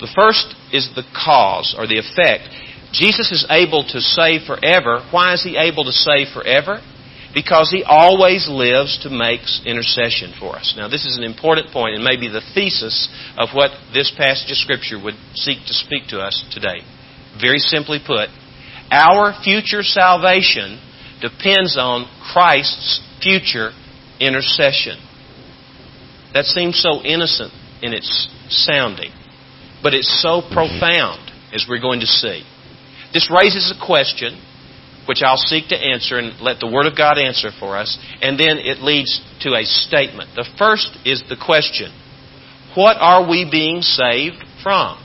The 0.00 0.10
first 0.14 0.54
is 0.72 0.90
the 0.94 1.06
cause 1.14 1.74
or 1.78 1.86
the 1.86 1.98
effect. 1.98 2.50
Jesus 2.92 3.30
is 3.30 3.46
able 3.50 3.82
to 3.82 4.00
save 4.00 4.46
forever. 4.46 5.02
Why 5.10 5.34
is 5.34 5.42
he 5.42 5.56
able 5.56 5.84
to 5.84 5.92
save 5.92 6.28
forever? 6.34 6.80
Because 7.34 7.70
He 7.70 7.84
always 7.84 8.48
lives 8.48 8.98
to 9.02 9.10
make 9.10 9.40
intercession 9.64 10.32
for 10.38 10.56
us. 10.56 10.74
Now, 10.76 10.88
this 10.88 11.04
is 11.04 11.16
an 11.16 11.24
important 11.24 11.70
point 11.72 11.94
and 11.94 12.04
maybe 12.04 12.28
the 12.28 12.44
thesis 12.54 13.08
of 13.36 13.50
what 13.52 13.70
this 13.92 14.12
passage 14.16 14.50
of 14.50 14.56
Scripture 14.56 15.02
would 15.02 15.16
seek 15.34 15.58
to 15.66 15.74
speak 15.74 16.08
to 16.08 16.20
us 16.20 16.44
today. 16.52 16.80
Very 17.40 17.58
simply 17.58 17.98
put, 18.04 18.28
our 18.90 19.34
future 19.44 19.82
salvation 19.82 20.80
depends 21.20 21.76
on 21.76 22.08
Christ's 22.32 23.00
future 23.22 23.70
intercession. 24.20 24.98
That 26.32 26.44
seems 26.44 26.80
so 26.80 27.02
innocent 27.04 27.52
in 27.82 27.92
its 27.92 28.28
sounding, 28.48 29.12
but 29.82 29.94
it's 29.94 30.22
so 30.22 30.40
profound, 30.40 31.30
as 31.52 31.66
we're 31.68 31.80
going 31.80 32.00
to 32.00 32.06
see. 32.06 32.44
This 33.12 33.30
raises 33.30 33.72
a 33.72 33.84
question 33.84 34.40
which 35.08 35.22
I'll 35.24 35.40
seek 35.40 35.68
to 35.68 35.74
answer 35.74 36.18
and 36.18 36.38
let 36.38 36.60
the 36.60 36.68
Word 36.68 36.84
of 36.84 36.94
God 36.94 37.16
answer 37.16 37.48
for 37.58 37.78
us, 37.78 37.96
and 38.20 38.38
then 38.38 38.58
it 38.58 38.84
leads 38.84 39.24
to 39.40 39.54
a 39.56 39.64
statement. 39.64 40.36
The 40.36 40.46
first 40.58 40.92
is 41.06 41.24
the 41.30 41.36
question 41.40 41.96
What 42.76 42.98
are 43.00 43.26
we 43.26 43.48
being 43.50 43.80
saved 43.80 44.44
from? 44.62 45.00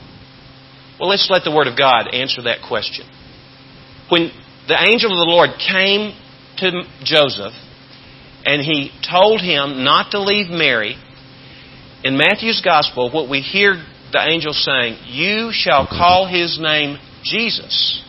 Well, 1.00 1.08
let's 1.08 1.28
let 1.30 1.42
the 1.42 1.50
Word 1.50 1.68
of 1.68 1.78
God 1.78 2.12
answer 2.12 2.42
that 2.42 2.58
question. 2.68 3.08
When 4.10 4.30
the 4.68 4.76
angel 4.76 5.10
of 5.10 5.26
the 5.26 5.32
Lord 5.32 5.50
came 5.56 6.12
to 6.58 6.84
Joseph 7.02 7.56
and 8.44 8.60
he 8.60 8.92
told 9.10 9.40
him 9.40 9.84
not 9.84 10.10
to 10.10 10.20
leave 10.20 10.50
Mary, 10.50 10.96
in 12.04 12.18
Matthew's 12.18 12.60
Gospel, 12.62 13.10
what 13.10 13.30
we 13.30 13.40
hear 13.40 13.82
the 14.12 14.20
angel 14.20 14.52
saying, 14.52 14.98
You 15.06 15.48
shall 15.50 15.86
call 15.86 16.28
his 16.28 16.60
name 16.60 16.98
Jesus 17.24 18.03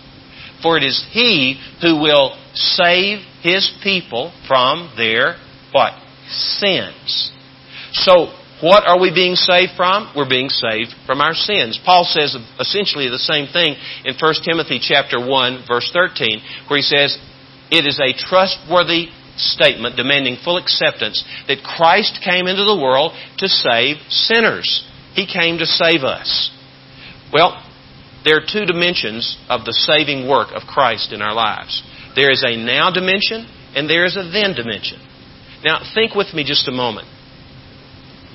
for 0.61 0.77
it 0.77 0.83
is 0.83 1.05
He 1.11 1.59
who 1.81 2.01
will 2.01 2.37
save 2.53 3.19
His 3.41 3.71
people 3.83 4.33
from 4.47 4.91
their 4.97 5.37
what? 5.71 5.93
Sins. 6.29 7.31
So, 7.93 8.33
what 8.61 8.87
are 8.87 8.99
we 8.99 9.13
being 9.13 9.35
saved 9.35 9.73
from? 9.75 10.11
We're 10.15 10.29
being 10.29 10.49
saved 10.49 10.95
from 11.05 11.19
our 11.19 11.33
sins. 11.33 11.79
Paul 11.83 12.05
says 12.05 12.37
essentially 12.59 13.09
the 13.09 13.19
same 13.19 13.47
thing 13.47 13.75
in 14.05 14.15
1 14.15 14.33
Timothy 14.43 14.79
chapter 14.81 15.19
1 15.19 15.65
verse 15.67 15.89
13 15.91 16.41
where 16.67 16.77
he 16.77 16.83
says, 16.83 17.17
"It 17.69 17.85
is 17.85 17.99
a 17.99 18.13
trustworthy 18.13 19.09
statement 19.35 19.97
demanding 19.97 20.37
full 20.37 20.55
acceptance 20.55 21.21
that 21.47 21.63
Christ 21.63 22.21
came 22.21 22.47
into 22.47 22.63
the 22.63 22.77
world 22.77 23.13
to 23.37 23.49
save 23.49 23.99
sinners. 24.07 24.83
He 25.13 25.25
came 25.25 25.57
to 25.57 25.65
save 25.65 26.05
us." 26.05 26.51
Well, 27.33 27.61
there 28.25 28.37
are 28.37 28.45
two 28.45 28.65
dimensions 28.65 29.37
of 29.49 29.65
the 29.65 29.73
saving 29.73 30.27
work 30.27 30.49
of 30.53 30.63
Christ 30.67 31.13
in 31.13 31.21
our 31.21 31.33
lives. 31.33 31.83
There 32.15 32.31
is 32.31 32.43
a 32.43 32.57
now 32.57 32.89
dimension 32.91 33.45
and 33.75 33.87
there 33.87 34.05
is 34.05 34.17
a 34.17 34.23
then 34.23 34.55
dimension. 34.55 34.99
Now, 35.63 35.79
think 35.93 36.15
with 36.15 36.33
me 36.33 36.43
just 36.43 36.67
a 36.67 36.71
moment. 36.71 37.07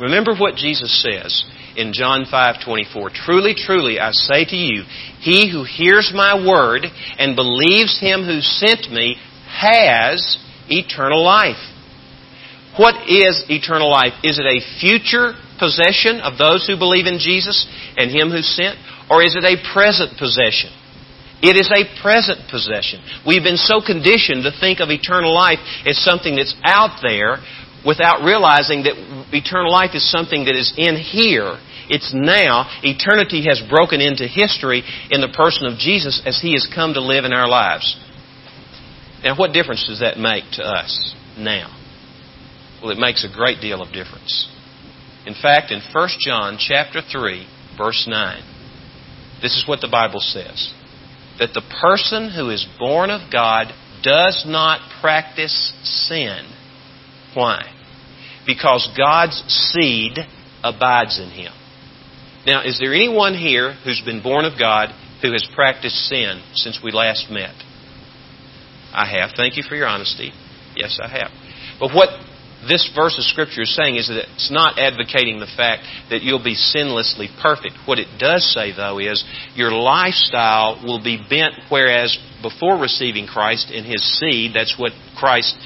Remember 0.00 0.34
what 0.34 0.54
Jesus 0.54 1.02
says 1.02 1.44
in 1.76 1.92
John 1.92 2.24
5:24. 2.24 3.10
Truly, 3.10 3.54
truly, 3.54 4.00
I 4.00 4.12
say 4.12 4.44
to 4.44 4.56
you, 4.56 4.84
he 5.20 5.50
who 5.50 5.64
hears 5.64 6.12
my 6.14 6.34
word 6.46 6.86
and 7.18 7.36
believes 7.36 7.98
him 7.98 8.24
who 8.24 8.40
sent 8.40 8.90
me 8.90 9.16
has 9.48 10.38
eternal 10.68 11.22
life. 11.22 11.60
What 12.76 13.08
is 13.08 13.44
eternal 13.50 13.90
life? 13.90 14.14
Is 14.22 14.38
it 14.38 14.46
a 14.46 14.60
future 14.78 15.34
possession 15.58 16.20
of 16.20 16.38
those 16.38 16.66
who 16.66 16.78
believe 16.78 17.06
in 17.06 17.18
Jesus 17.18 17.66
and 17.96 18.10
him 18.10 18.30
who 18.30 18.42
sent? 18.42 18.78
Or 19.10 19.22
is 19.22 19.34
it 19.34 19.42
a 19.42 19.58
present 19.74 20.16
possession? 20.16 20.70
It 21.42 21.56
is 21.56 21.66
a 21.66 21.88
present 22.00 22.48
possession. 22.48 23.02
We've 23.26 23.42
been 23.42 23.58
so 23.58 23.80
conditioned 23.82 24.44
to 24.44 24.52
think 24.54 24.78
of 24.78 24.88
eternal 24.88 25.34
life 25.34 25.58
as 25.84 25.98
something 25.98 26.36
that's 26.36 26.54
out 26.62 27.02
there 27.02 27.42
without 27.84 28.22
realizing 28.22 28.84
that 28.84 28.94
eternal 29.32 29.72
life 29.72 29.92
is 29.94 30.04
something 30.08 30.44
that 30.44 30.54
is 30.54 30.72
in 30.76 30.96
here. 30.96 31.58
It's 31.88 32.12
now. 32.14 32.68
Eternity 32.84 33.48
has 33.48 33.60
broken 33.68 34.00
into 34.00 34.28
history 34.28 34.84
in 35.10 35.20
the 35.20 35.32
person 35.34 35.66
of 35.66 35.78
Jesus 35.78 36.22
as 36.24 36.38
He 36.40 36.52
has 36.52 36.68
come 36.72 36.94
to 36.94 37.00
live 37.00 37.24
in 37.24 37.32
our 37.32 37.48
lives. 37.48 37.98
Now, 39.24 39.36
what 39.36 39.52
difference 39.52 39.86
does 39.88 40.00
that 40.00 40.18
make 40.18 40.44
to 40.52 40.62
us 40.62 41.14
now? 41.36 41.74
Well, 42.80 42.92
it 42.92 42.98
makes 42.98 43.24
a 43.24 43.32
great 43.32 43.60
deal 43.60 43.82
of 43.82 43.92
difference. 43.92 44.48
In 45.26 45.34
fact, 45.34 45.72
in 45.72 45.80
1 45.92 46.08
John 46.20 46.56
chapter 46.58 47.00
3, 47.02 47.46
verse 47.76 48.06
9, 48.08 48.42
this 49.42 49.56
is 49.56 49.64
what 49.66 49.80
the 49.80 49.88
Bible 49.88 50.20
says 50.20 50.72
that 51.38 51.54
the 51.54 51.62
person 51.80 52.30
who 52.30 52.50
is 52.50 52.66
born 52.78 53.08
of 53.08 53.32
God 53.32 53.72
does 54.02 54.44
not 54.46 54.80
practice 55.00 55.72
sin. 56.08 56.46
Why? 57.34 57.62
Because 58.46 58.86
God's 58.96 59.42
seed 59.48 60.18
abides 60.62 61.18
in 61.18 61.30
him. 61.30 61.52
Now, 62.46 62.62
is 62.62 62.78
there 62.78 62.94
anyone 62.94 63.34
here 63.34 63.74
who's 63.84 64.02
been 64.04 64.22
born 64.22 64.44
of 64.44 64.58
God 64.58 64.90
who 65.22 65.32
has 65.32 65.46
practiced 65.54 65.96
sin 66.08 66.42
since 66.54 66.80
we 66.82 66.90
last 66.92 67.30
met? 67.30 67.54
I 68.92 69.06
have. 69.18 69.30
Thank 69.36 69.56
you 69.56 69.62
for 69.66 69.76
your 69.76 69.86
honesty. 69.86 70.32
Yes, 70.76 70.98
I 71.02 71.08
have. 71.08 71.30
But 71.78 71.94
what 71.94 72.08
this 72.68 72.90
verse 72.94 73.16
of 73.16 73.24
Scripture 73.24 73.62
is 73.62 73.74
saying 73.74 73.96
is 73.96 74.08
that 74.08 74.28
it's 74.34 74.50
not 74.50 74.78
advocating 74.78 75.40
the 75.40 75.50
fact 75.56 75.84
that 76.10 76.22
you'll 76.22 76.42
be 76.42 76.56
sinlessly 76.56 77.28
perfect. 77.40 77.76
What 77.86 77.98
it 77.98 78.08
does 78.18 78.44
say, 78.52 78.72
though, 78.76 78.98
is 78.98 79.24
your 79.54 79.72
lifestyle 79.72 80.82
will 80.84 81.02
be 81.02 81.16
bent, 81.16 81.54
whereas 81.70 82.16
before 82.42 82.76
receiving 82.76 83.26
Christ 83.26 83.70
in 83.70 83.84
His 83.84 84.02
seed, 84.18 84.52
that's 84.54 84.76
what 84.78 84.92
Christ 85.16 85.56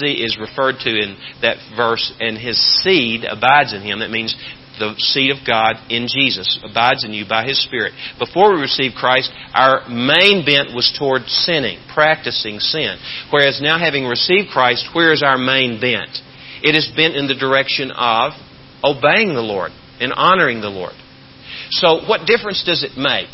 is 0.00 0.38
referred 0.40 0.80
to 0.84 0.90
in 0.90 1.16
that 1.40 1.56
verse, 1.76 2.12
and 2.20 2.36
His 2.36 2.60
seed 2.82 3.24
abides 3.24 3.72
in 3.72 3.80
Him. 3.80 4.00
That 4.00 4.10
means 4.10 4.36
the 4.78 4.94
seed 4.98 5.30
of 5.30 5.46
God 5.46 5.76
in 5.90 6.08
Jesus 6.08 6.58
abides 6.64 7.04
in 7.04 7.12
you 7.12 7.24
by 7.28 7.44
His 7.44 7.62
Spirit. 7.62 7.92
Before 8.18 8.54
we 8.54 8.60
received 8.60 8.94
Christ, 8.94 9.30
our 9.54 9.88
main 9.88 10.44
bent 10.44 10.74
was 10.74 10.92
toward 10.98 11.22
sinning, 11.28 11.78
practicing 11.92 12.58
sin. 12.58 12.96
Whereas 13.30 13.60
now 13.60 13.78
having 13.78 14.04
received 14.04 14.48
Christ, 14.48 14.88
where 14.94 15.12
is 15.12 15.22
our 15.22 15.38
main 15.38 15.80
bent? 15.80 16.18
It 16.62 16.74
has 16.74 16.90
been 16.94 17.12
in 17.12 17.26
the 17.26 17.34
direction 17.34 17.90
of 17.90 18.32
obeying 18.84 19.34
the 19.34 19.42
Lord 19.42 19.72
and 20.00 20.12
honoring 20.12 20.60
the 20.60 20.70
Lord. 20.70 20.94
So, 21.70 22.06
what 22.06 22.26
difference 22.26 22.62
does 22.64 22.82
it 22.82 22.96
make 22.96 23.30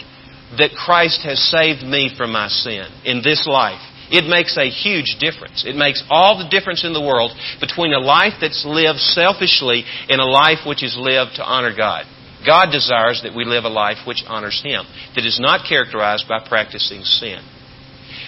that 0.58 0.72
Christ 0.72 1.22
has 1.24 1.38
saved 1.50 1.82
me 1.82 2.10
from 2.16 2.32
my 2.32 2.48
sin 2.48 2.86
in 3.04 3.22
this 3.22 3.46
life? 3.46 3.80
It 4.10 4.24
makes 4.24 4.56
a 4.56 4.70
huge 4.70 5.16
difference. 5.20 5.64
It 5.66 5.76
makes 5.76 6.02
all 6.08 6.38
the 6.38 6.48
difference 6.48 6.84
in 6.84 6.94
the 6.94 7.04
world 7.04 7.32
between 7.60 7.92
a 7.92 8.00
life 8.00 8.40
that's 8.40 8.64
lived 8.64 9.00
selfishly 9.00 9.84
and 10.08 10.20
a 10.20 10.24
life 10.24 10.64
which 10.66 10.82
is 10.82 10.96
lived 10.96 11.36
to 11.36 11.44
honor 11.44 11.76
God. 11.76 12.06
God 12.46 12.70
desires 12.72 13.20
that 13.24 13.34
we 13.34 13.44
live 13.44 13.64
a 13.64 13.68
life 13.68 14.06
which 14.06 14.24
honors 14.26 14.62
Him, 14.64 14.86
that 15.14 15.26
is 15.26 15.38
not 15.40 15.68
characterized 15.68 16.24
by 16.28 16.40
practicing 16.46 17.02
sin. 17.02 17.42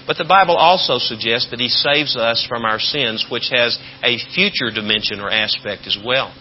But 0.07 0.17
the 0.17 0.25
Bible 0.25 0.57
also 0.57 0.99
suggests 0.99 1.51
that 1.51 1.61
He 1.61 1.69
saves 1.69 2.17
us 2.17 2.45
from 2.49 2.65
our 2.65 2.79
sins, 2.79 3.27
which 3.31 3.51
has 3.53 3.79
a 4.03 4.19
future 4.35 4.71
dimension 4.75 5.21
or 5.21 5.31
aspect 5.31 5.87
as 5.87 5.99
well. 6.05 6.35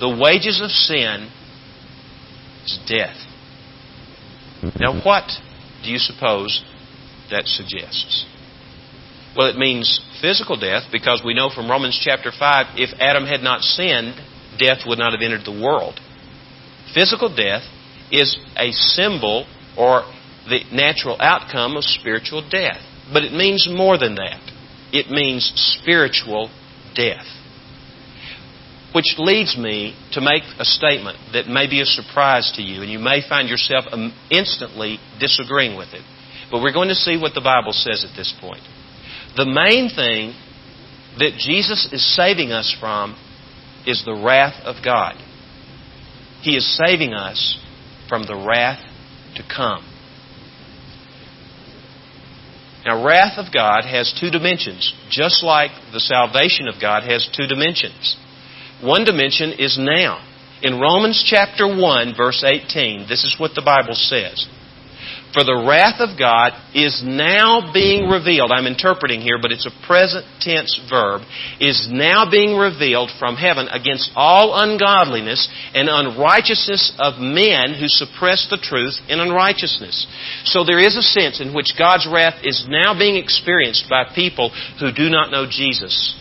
The 0.00 0.16
wages 0.20 0.60
of 0.62 0.70
sin 0.70 1.30
is 2.64 2.78
death. 2.86 3.16
Now, 4.78 5.00
what 5.02 5.30
do 5.84 5.90
you 5.90 5.98
suppose 5.98 6.64
that 7.30 7.46
suggests? 7.46 8.26
Well, 9.36 9.48
it 9.48 9.56
means 9.56 10.00
physical 10.20 10.58
death 10.58 10.84
because 10.90 11.22
we 11.24 11.34
know 11.34 11.50
from 11.54 11.70
Romans 11.70 11.98
chapter 12.02 12.32
5 12.36 12.78
if 12.78 12.90
Adam 12.98 13.26
had 13.26 13.40
not 13.42 13.60
sinned, 13.60 14.14
death 14.58 14.78
would 14.86 14.98
not 14.98 15.12
have 15.12 15.20
entered 15.20 15.44
the 15.44 15.52
world. 15.52 16.00
Physical 16.94 17.28
death 17.28 17.62
is 18.10 18.38
a 18.56 18.72
symbol 18.72 19.46
or 19.76 20.04
the 20.48 20.60
natural 20.72 21.16
outcome 21.20 21.76
of 21.76 21.84
spiritual 21.84 22.46
death. 22.48 22.80
But 23.12 23.24
it 23.24 23.32
means 23.32 23.68
more 23.70 23.98
than 23.98 24.16
that. 24.16 24.40
It 24.92 25.10
means 25.10 25.52
spiritual 25.80 26.50
death. 26.94 27.26
Which 28.94 29.14
leads 29.18 29.58
me 29.58 29.94
to 30.12 30.20
make 30.20 30.42
a 30.58 30.64
statement 30.64 31.18
that 31.34 31.48
may 31.48 31.68
be 31.68 31.80
a 31.80 31.84
surprise 31.84 32.52
to 32.56 32.62
you, 32.62 32.82
and 32.82 32.90
you 32.90 32.98
may 32.98 33.20
find 33.28 33.48
yourself 33.48 33.84
um, 33.90 34.14
instantly 34.30 34.98
disagreeing 35.20 35.76
with 35.76 35.92
it. 35.92 36.02
But 36.50 36.62
we're 36.62 36.72
going 36.72 36.88
to 36.88 36.94
see 36.94 37.18
what 37.20 37.34
the 37.34 37.40
Bible 37.40 37.72
says 37.72 38.06
at 38.08 38.16
this 38.16 38.32
point. 38.40 38.62
The 39.36 39.44
main 39.44 39.90
thing 39.90 40.34
that 41.18 41.36
Jesus 41.38 41.88
is 41.92 42.16
saving 42.16 42.52
us 42.52 42.74
from 42.80 43.16
is 43.86 44.02
the 44.04 44.14
wrath 44.14 44.64
of 44.64 44.76
God. 44.84 45.14
He 46.42 46.56
is 46.56 46.78
saving 46.86 47.12
us 47.12 47.58
from 48.08 48.22
the 48.22 48.36
wrath 48.36 48.80
to 49.36 49.42
come. 49.42 49.84
Now, 52.86 53.04
wrath 53.04 53.36
of 53.36 53.52
God 53.52 53.84
has 53.84 54.14
two 54.18 54.30
dimensions, 54.30 54.94
just 55.10 55.42
like 55.42 55.72
the 55.92 55.98
salvation 55.98 56.68
of 56.68 56.80
God 56.80 57.02
has 57.02 57.28
two 57.36 57.48
dimensions. 57.48 58.16
One 58.80 59.04
dimension 59.04 59.52
is 59.58 59.76
now. 59.76 60.22
In 60.62 60.78
Romans 60.78 61.22
chapter 61.26 61.66
1, 61.66 62.14
verse 62.16 62.44
18, 62.46 63.06
this 63.08 63.24
is 63.24 63.36
what 63.38 63.56
the 63.56 63.62
Bible 63.62 63.94
says. 63.94 64.46
For 65.34 65.44
the 65.44 65.66
wrath 65.68 66.00
of 66.00 66.16
God 66.16 66.56
is 66.72 67.02
now 67.04 67.68
being 67.72 68.08
revealed. 68.08 68.52
I'm 68.52 68.64
interpreting 68.64 69.20
here, 69.20 69.36
but 69.36 69.52
it's 69.52 69.68
a 69.68 69.86
present 69.86 70.24
tense 70.40 70.72
verb. 70.88 71.22
Is 71.60 71.88
now 71.90 72.30
being 72.30 72.56
revealed 72.56 73.10
from 73.18 73.36
heaven 73.36 73.68
against 73.68 74.10
all 74.16 74.56
ungodliness 74.56 75.44
and 75.74 75.92
unrighteousness 75.92 76.96
of 76.96 77.20
men 77.20 77.76
who 77.76 77.84
suppress 77.84 78.48
the 78.48 78.56
truth 78.56 78.96
in 79.12 79.20
unrighteousness. 79.20 80.08
So 80.48 80.64
there 80.64 80.80
is 80.80 80.96
a 80.96 81.04
sense 81.04 81.40
in 81.40 81.52
which 81.52 81.76
God's 81.76 82.08
wrath 82.08 82.40
is 82.40 82.64
now 82.68 82.96
being 82.96 83.20
experienced 83.20 83.90
by 83.90 84.08
people 84.14 84.48
who 84.80 84.88
do 84.88 85.10
not 85.12 85.30
know 85.30 85.44
Jesus. 85.44 86.16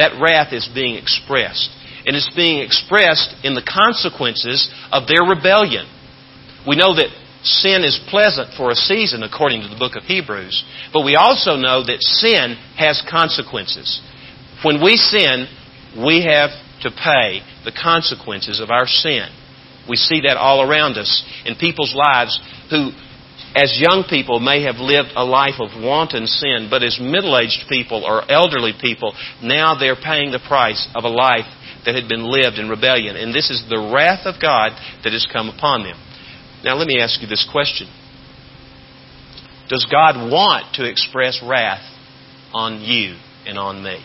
That 0.00 0.16
wrath 0.16 0.54
is 0.54 0.64
being 0.72 0.94
expressed. 0.94 1.68
And 2.06 2.16
it's 2.16 2.32
being 2.34 2.64
expressed 2.64 3.34
in 3.44 3.52
the 3.52 3.66
consequences 3.66 4.72
of 4.90 5.04
their 5.04 5.28
rebellion. 5.28 5.84
We 6.64 6.76
know 6.76 6.96
that 6.96 7.12
sin 7.42 7.84
is 7.84 8.00
pleasant 8.10 8.54
for 8.56 8.70
a 8.70 8.74
season, 8.74 9.22
according 9.22 9.62
to 9.62 9.68
the 9.68 9.78
book 9.78 9.96
of 9.96 10.04
Hebrews. 10.04 10.64
But 10.92 11.04
we 11.04 11.14
also 11.14 11.56
know 11.56 11.84
that 11.84 12.02
sin 12.02 12.56
has 12.76 13.02
consequences. 13.08 14.00
When 14.64 14.82
we 14.82 14.96
sin, 14.96 15.46
we 15.96 16.24
have 16.26 16.50
to 16.82 16.90
pay 16.90 17.40
the 17.64 17.72
consequences 17.72 18.60
of 18.60 18.70
our 18.70 18.86
sin. 18.86 19.28
We 19.88 19.96
see 19.96 20.22
that 20.26 20.36
all 20.36 20.62
around 20.62 20.98
us 20.98 21.24
in 21.44 21.56
people's 21.56 21.94
lives 21.94 22.38
who, 22.70 22.90
as 23.54 23.80
young 23.80 24.04
people, 24.08 24.38
may 24.38 24.62
have 24.64 24.76
lived 24.76 25.10
a 25.16 25.24
life 25.24 25.60
of 25.60 25.80
wanton 25.80 26.26
sin, 26.26 26.68
but 26.70 26.82
as 26.82 26.98
middle 27.00 27.38
aged 27.38 27.68
people 27.68 28.04
or 28.04 28.30
elderly 28.30 28.74
people, 28.78 29.14
now 29.42 29.74
they're 29.78 29.96
paying 29.96 30.30
the 30.30 30.44
price 30.46 30.86
of 30.94 31.04
a 31.04 31.08
life 31.08 31.48
that 31.86 31.94
had 31.94 32.08
been 32.08 32.28
lived 32.28 32.58
in 32.58 32.68
rebellion. 32.68 33.16
And 33.16 33.32
this 33.32 33.48
is 33.48 33.64
the 33.70 33.90
wrath 33.94 34.26
of 34.26 34.42
God 34.42 34.72
that 35.04 35.12
has 35.12 35.26
come 35.32 35.48
upon 35.48 35.84
them. 35.84 35.96
Now, 36.64 36.74
let 36.76 36.86
me 36.86 37.00
ask 37.00 37.20
you 37.20 37.28
this 37.28 37.48
question 37.50 37.88
Does 39.68 39.86
God 39.90 40.30
want 40.30 40.74
to 40.74 40.88
express 40.88 41.42
wrath 41.42 41.84
on 42.52 42.80
you 42.80 43.16
and 43.46 43.58
on 43.58 43.82
me? 43.82 44.04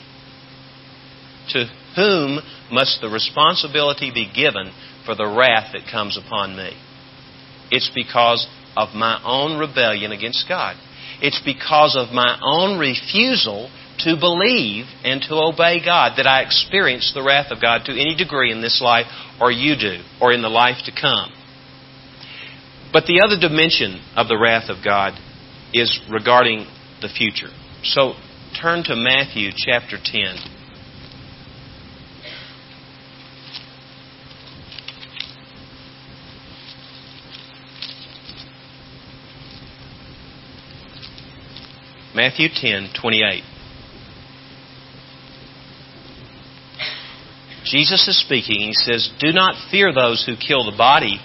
To 1.50 1.66
whom 1.96 2.40
must 2.72 3.02
the 3.02 3.10
responsibility 3.10 4.12
be 4.14 4.32
given 4.34 4.72
for 5.06 5.16
the 5.16 5.28
wrath 5.28 5.74
that 5.74 5.92
comes 5.92 6.18
upon 6.18 6.56
me? 6.56 6.72
It's 7.72 7.92
because 7.94 8.48
of 8.78 8.96
my 8.96 9.22
own 9.24 9.60
rebellion 9.60 10.12
against 10.12 10.46
God. 10.48 10.76
It's 11.22 11.42
because 11.44 11.96
of 11.98 12.14
my 12.14 12.40
own 12.42 12.80
refusal 12.80 13.70
to 14.00 14.18
believe 14.20 14.86
and 15.04 15.22
to 15.24 15.36
obey 15.36 15.84
God 15.84 16.14
that 16.18 16.28
I 16.28 16.42
experience 16.42 17.12
the 17.14 17.24
wrath 17.24 17.52
of 17.52 17.62
God 17.62 17.86
to 17.86 17.92
any 17.92 18.16
degree 18.16 18.52
in 18.52 18.62
this 18.62 18.82
life, 18.82 19.06
or 19.40 19.52
you 19.52 19.76
do, 19.76 20.04
or 20.22 20.34
in 20.34 20.42
the 20.42 20.50
life 20.50 20.78
to 20.86 20.92
come. 20.92 21.32
But 22.94 23.06
the 23.08 23.22
other 23.26 23.40
dimension 23.40 24.00
of 24.16 24.28
the 24.28 24.38
wrath 24.38 24.70
of 24.70 24.86
God 24.86 25.20
is 25.74 26.00
regarding 26.10 26.68
the 27.02 27.10
future. 27.10 27.50
So 27.84 28.14
turn 28.62 28.84
to 28.84 28.96
Matthew 28.96 29.50
chapter 29.56 29.98
10. 30.02 30.36
Matthew 42.16 42.48
10:28 42.48 43.44
Jesus 47.66 48.08
is 48.08 48.20
speaking. 48.20 48.60
He 48.60 48.74
says, 48.74 49.10
Do 49.20 49.34
not 49.34 49.56
fear 49.72 49.92
those 49.92 50.24
who 50.24 50.36
kill 50.36 50.70
the 50.70 50.78
body, 50.78 51.20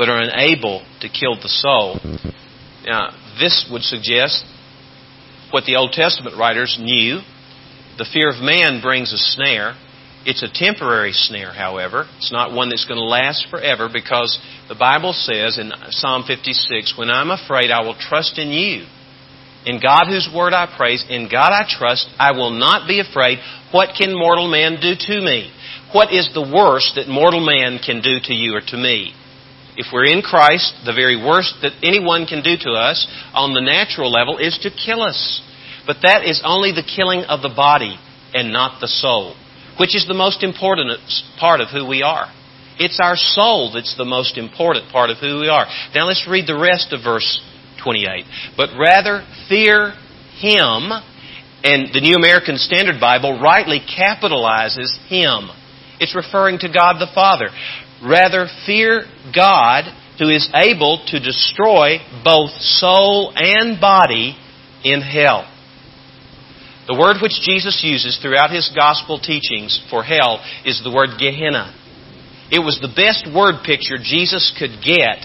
but 0.00 0.08
are 0.08 0.22
unable 0.22 0.80
to 1.02 1.10
kill 1.10 1.36
the 1.36 1.52
soul. 1.60 2.00
Now, 2.88 3.12
this 3.38 3.68
would 3.70 3.82
suggest 3.82 4.46
what 5.50 5.64
the 5.66 5.76
Old 5.76 5.92
Testament 5.92 6.38
writers 6.38 6.78
knew. 6.80 7.20
The 7.98 8.08
fear 8.10 8.30
of 8.30 8.40
man 8.40 8.80
brings 8.80 9.12
a 9.12 9.18
snare. 9.18 9.76
It's 10.24 10.42
a 10.42 10.48
temporary 10.48 11.12
snare, 11.12 11.52
however. 11.52 12.08
It's 12.16 12.32
not 12.32 12.54
one 12.54 12.70
that's 12.70 12.86
going 12.86 12.96
to 12.96 13.04
last 13.04 13.44
forever 13.50 13.90
because 13.92 14.40
the 14.70 14.74
Bible 14.74 15.12
says 15.12 15.58
in 15.58 15.70
Psalm 15.90 16.24
56, 16.26 16.94
When 16.96 17.10
I'm 17.10 17.30
afraid, 17.30 17.70
I 17.70 17.82
will 17.82 17.96
trust 18.00 18.38
in 18.38 18.48
you. 18.48 18.86
In 19.66 19.82
God 19.82 20.06
whose 20.08 20.30
word 20.34 20.54
I 20.54 20.64
praise, 20.74 21.04
in 21.10 21.28
God 21.30 21.52
I 21.52 21.68
trust, 21.68 22.08
I 22.18 22.32
will 22.32 22.52
not 22.52 22.88
be 22.88 23.00
afraid. 23.00 23.36
What 23.70 23.90
can 23.98 24.16
mortal 24.16 24.50
man 24.50 24.80
do 24.80 24.94
to 24.96 25.20
me? 25.20 25.52
What 25.92 26.10
is 26.10 26.30
the 26.32 26.40
worst 26.40 26.92
that 26.96 27.06
mortal 27.06 27.44
man 27.44 27.80
can 27.84 28.00
do 28.00 28.16
to 28.24 28.32
you 28.32 28.56
or 28.56 28.62
to 28.62 28.78
me? 28.78 29.12
If 29.80 29.86
we're 29.94 30.12
in 30.12 30.20
Christ, 30.20 30.76
the 30.84 30.92
very 30.92 31.16
worst 31.16 31.56
that 31.62 31.72
anyone 31.82 32.26
can 32.26 32.44
do 32.44 32.52
to 32.68 32.72
us 32.76 33.08
on 33.32 33.54
the 33.54 33.64
natural 33.64 34.12
level 34.12 34.36
is 34.36 34.58
to 34.60 34.68
kill 34.68 35.00
us. 35.00 35.40
But 35.86 36.04
that 36.04 36.28
is 36.28 36.44
only 36.44 36.72
the 36.72 36.84
killing 36.84 37.24
of 37.24 37.40
the 37.40 37.48
body 37.48 37.96
and 38.34 38.52
not 38.52 38.82
the 38.82 38.92
soul, 38.92 39.32
which 39.80 39.96
is 39.96 40.04
the 40.06 40.12
most 40.12 40.44
important 40.44 41.00
part 41.40 41.62
of 41.62 41.72
who 41.72 41.88
we 41.88 42.02
are. 42.02 42.28
It's 42.76 43.00
our 43.00 43.16
soul 43.16 43.72
that's 43.72 43.96
the 43.96 44.04
most 44.04 44.36
important 44.36 44.92
part 44.92 45.08
of 45.08 45.16
who 45.16 45.40
we 45.40 45.48
are. 45.48 45.64
Now 45.94 46.08
let's 46.08 46.28
read 46.28 46.46
the 46.46 46.60
rest 46.60 46.92
of 46.92 47.00
verse 47.00 47.40
28. 47.82 48.60
But 48.60 48.76
rather 48.76 49.24
fear 49.48 49.96
Him, 50.44 50.92
and 51.64 51.88
the 51.88 52.04
New 52.04 52.20
American 52.20 52.60
Standard 52.60 53.00
Bible 53.00 53.40
rightly 53.40 53.80
capitalizes 53.80 54.92
Him. 55.08 55.48
It's 56.00 56.14
referring 56.14 56.58
to 56.60 56.68
God 56.68 57.00
the 57.00 57.12
Father. 57.14 57.48
Rather, 58.02 58.46
fear 58.66 59.04
God 59.34 59.84
who 60.18 60.28
is 60.28 60.48
able 60.54 61.02
to 61.08 61.18
destroy 61.18 61.98
both 62.24 62.50
soul 62.50 63.32
and 63.34 63.80
body 63.80 64.36
in 64.84 65.00
hell. 65.00 65.48
The 66.88 66.98
word 66.98 67.22
which 67.22 67.40
Jesus 67.40 67.82
uses 67.84 68.18
throughout 68.20 68.50
his 68.50 68.70
gospel 68.74 69.20
teachings 69.20 69.80
for 69.90 70.02
hell 70.02 70.44
is 70.64 70.82
the 70.82 70.92
word 70.92 71.18
Gehenna. 71.18 71.76
It 72.50 72.58
was 72.58 72.80
the 72.80 72.92
best 72.92 73.30
word 73.32 73.62
picture 73.64 73.96
Jesus 73.96 74.52
could 74.58 74.82
get 74.82 75.22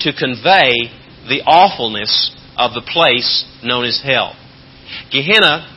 to 0.00 0.12
convey 0.12 0.90
the 1.28 1.40
awfulness 1.46 2.34
of 2.58 2.74
the 2.74 2.82
place 2.82 3.46
known 3.62 3.84
as 3.84 4.02
hell. 4.02 4.34
Gehenna 5.12 5.70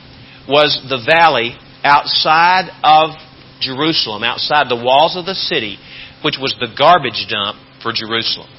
was 0.50 0.80
the 0.90 1.04
valley 1.06 1.56
outside 1.84 2.70
of 2.84 3.16
Jerusalem, 3.60 4.24
outside 4.24 4.70
the 4.70 4.82
walls 4.82 5.16
of 5.16 5.26
the 5.26 5.36
city, 5.36 5.78
which 6.24 6.38
was 6.40 6.56
the 6.60 6.74
garbage 6.78 7.28
dump 7.30 7.58
for 7.82 7.92
Jerusalem. 7.94 8.50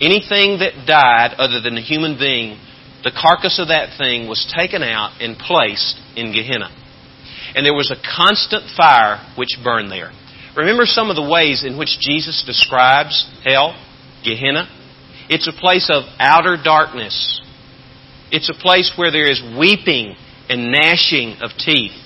Anything 0.00 0.60
that 0.60 0.86
died 0.86 1.34
other 1.38 1.60
than 1.60 1.76
a 1.76 1.82
human 1.82 2.18
being, 2.18 2.58
the 3.02 3.10
carcass 3.10 3.58
of 3.58 3.68
that 3.68 3.98
thing 3.98 4.28
was 4.28 4.46
taken 4.54 4.82
out 4.82 5.20
and 5.20 5.36
placed 5.36 5.98
in 6.16 6.32
Gehenna. 6.32 6.70
And 7.54 7.66
there 7.66 7.74
was 7.74 7.90
a 7.90 7.98
constant 7.98 8.70
fire 8.76 9.18
which 9.36 9.58
burned 9.62 9.90
there. 9.90 10.12
Remember 10.56 10.86
some 10.86 11.10
of 11.10 11.16
the 11.16 11.28
ways 11.28 11.64
in 11.64 11.78
which 11.78 11.98
Jesus 12.00 12.44
describes 12.46 13.26
hell, 13.44 13.74
Gehenna? 14.24 14.68
It's 15.28 15.48
a 15.48 15.52
place 15.52 15.90
of 15.90 16.04
outer 16.18 16.56
darkness. 16.62 17.40
It's 18.30 18.48
a 18.50 18.54
place 18.54 18.92
where 18.96 19.10
there 19.10 19.30
is 19.30 19.42
weeping 19.58 20.16
and 20.48 20.72
gnashing 20.72 21.36
of 21.40 21.50
teeth. 21.58 21.96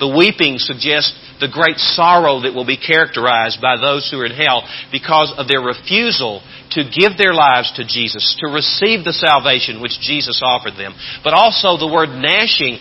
The 0.00 0.08
weeping 0.08 0.56
suggests 0.56 1.12
the 1.40 1.52
great 1.52 1.76
sorrow 1.76 2.40
that 2.42 2.56
will 2.56 2.64
be 2.64 2.80
characterized 2.80 3.60
by 3.60 3.76
those 3.76 4.08
who 4.08 4.18
are 4.20 4.26
in 4.26 4.32
hell 4.32 4.64
because 4.90 5.32
of 5.36 5.46
their 5.46 5.60
refusal 5.60 6.40
to 6.72 6.88
give 6.88 7.20
their 7.20 7.36
lives 7.36 7.68
to 7.76 7.84
Jesus, 7.84 8.36
to 8.40 8.48
receive 8.48 9.04
the 9.04 9.12
salvation 9.12 9.84
which 9.84 10.00
Jesus 10.00 10.40
offered 10.40 10.80
them. 10.80 10.96
But 11.22 11.36
also 11.36 11.76
the 11.76 11.92
word 11.92 12.16
gnashing, 12.16 12.80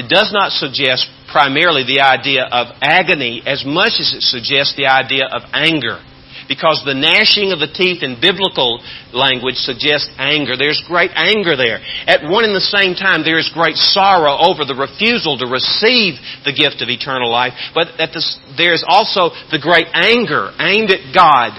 it 0.00 0.08
does 0.08 0.32
not 0.32 0.52
suggest 0.56 1.04
primarily 1.28 1.84
the 1.84 2.00
idea 2.00 2.48
of 2.48 2.72
agony 2.80 3.42
as 3.44 3.64
much 3.64 4.00
as 4.00 4.16
it 4.16 4.24
suggests 4.24 4.76
the 4.76 4.88
idea 4.88 5.28
of 5.28 5.44
anger 5.52 6.00
because 6.48 6.82
the 6.84 6.94
gnashing 6.94 7.52
of 7.52 7.58
the 7.58 7.72
teeth 7.72 8.04
in 8.04 8.20
biblical 8.20 8.80
language 9.12 9.56
suggests 9.56 10.12
anger. 10.20 10.56
There's 10.56 10.82
great 10.86 11.10
anger 11.16 11.56
there. 11.56 11.80
At 12.06 12.28
one 12.28 12.44
and 12.44 12.54
the 12.54 12.72
same 12.72 12.94
time, 12.94 13.24
there 13.24 13.40
is 13.40 13.48
great 13.52 13.76
sorrow 13.76 14.36
over 14.36 14.68
the 14.68 14.76
refusal 14.76 15.40
to 15.40 15.48
receive 15.48 16.20
the 16.44 16.54
gift 16.54 16.84
of 16.84 16.88
eternal 16.88 17.30
life, 17.30 17.56
but 17.74 17.96
the, 17.98 18.22
there's 18.56 18.84
also 18.86 19.32
the 19.50 19.62
great 19.62 19.88
anger 19.92 20.52
aimed 20.60 20.92
at 20.92 21.12
God. 21.14 21.56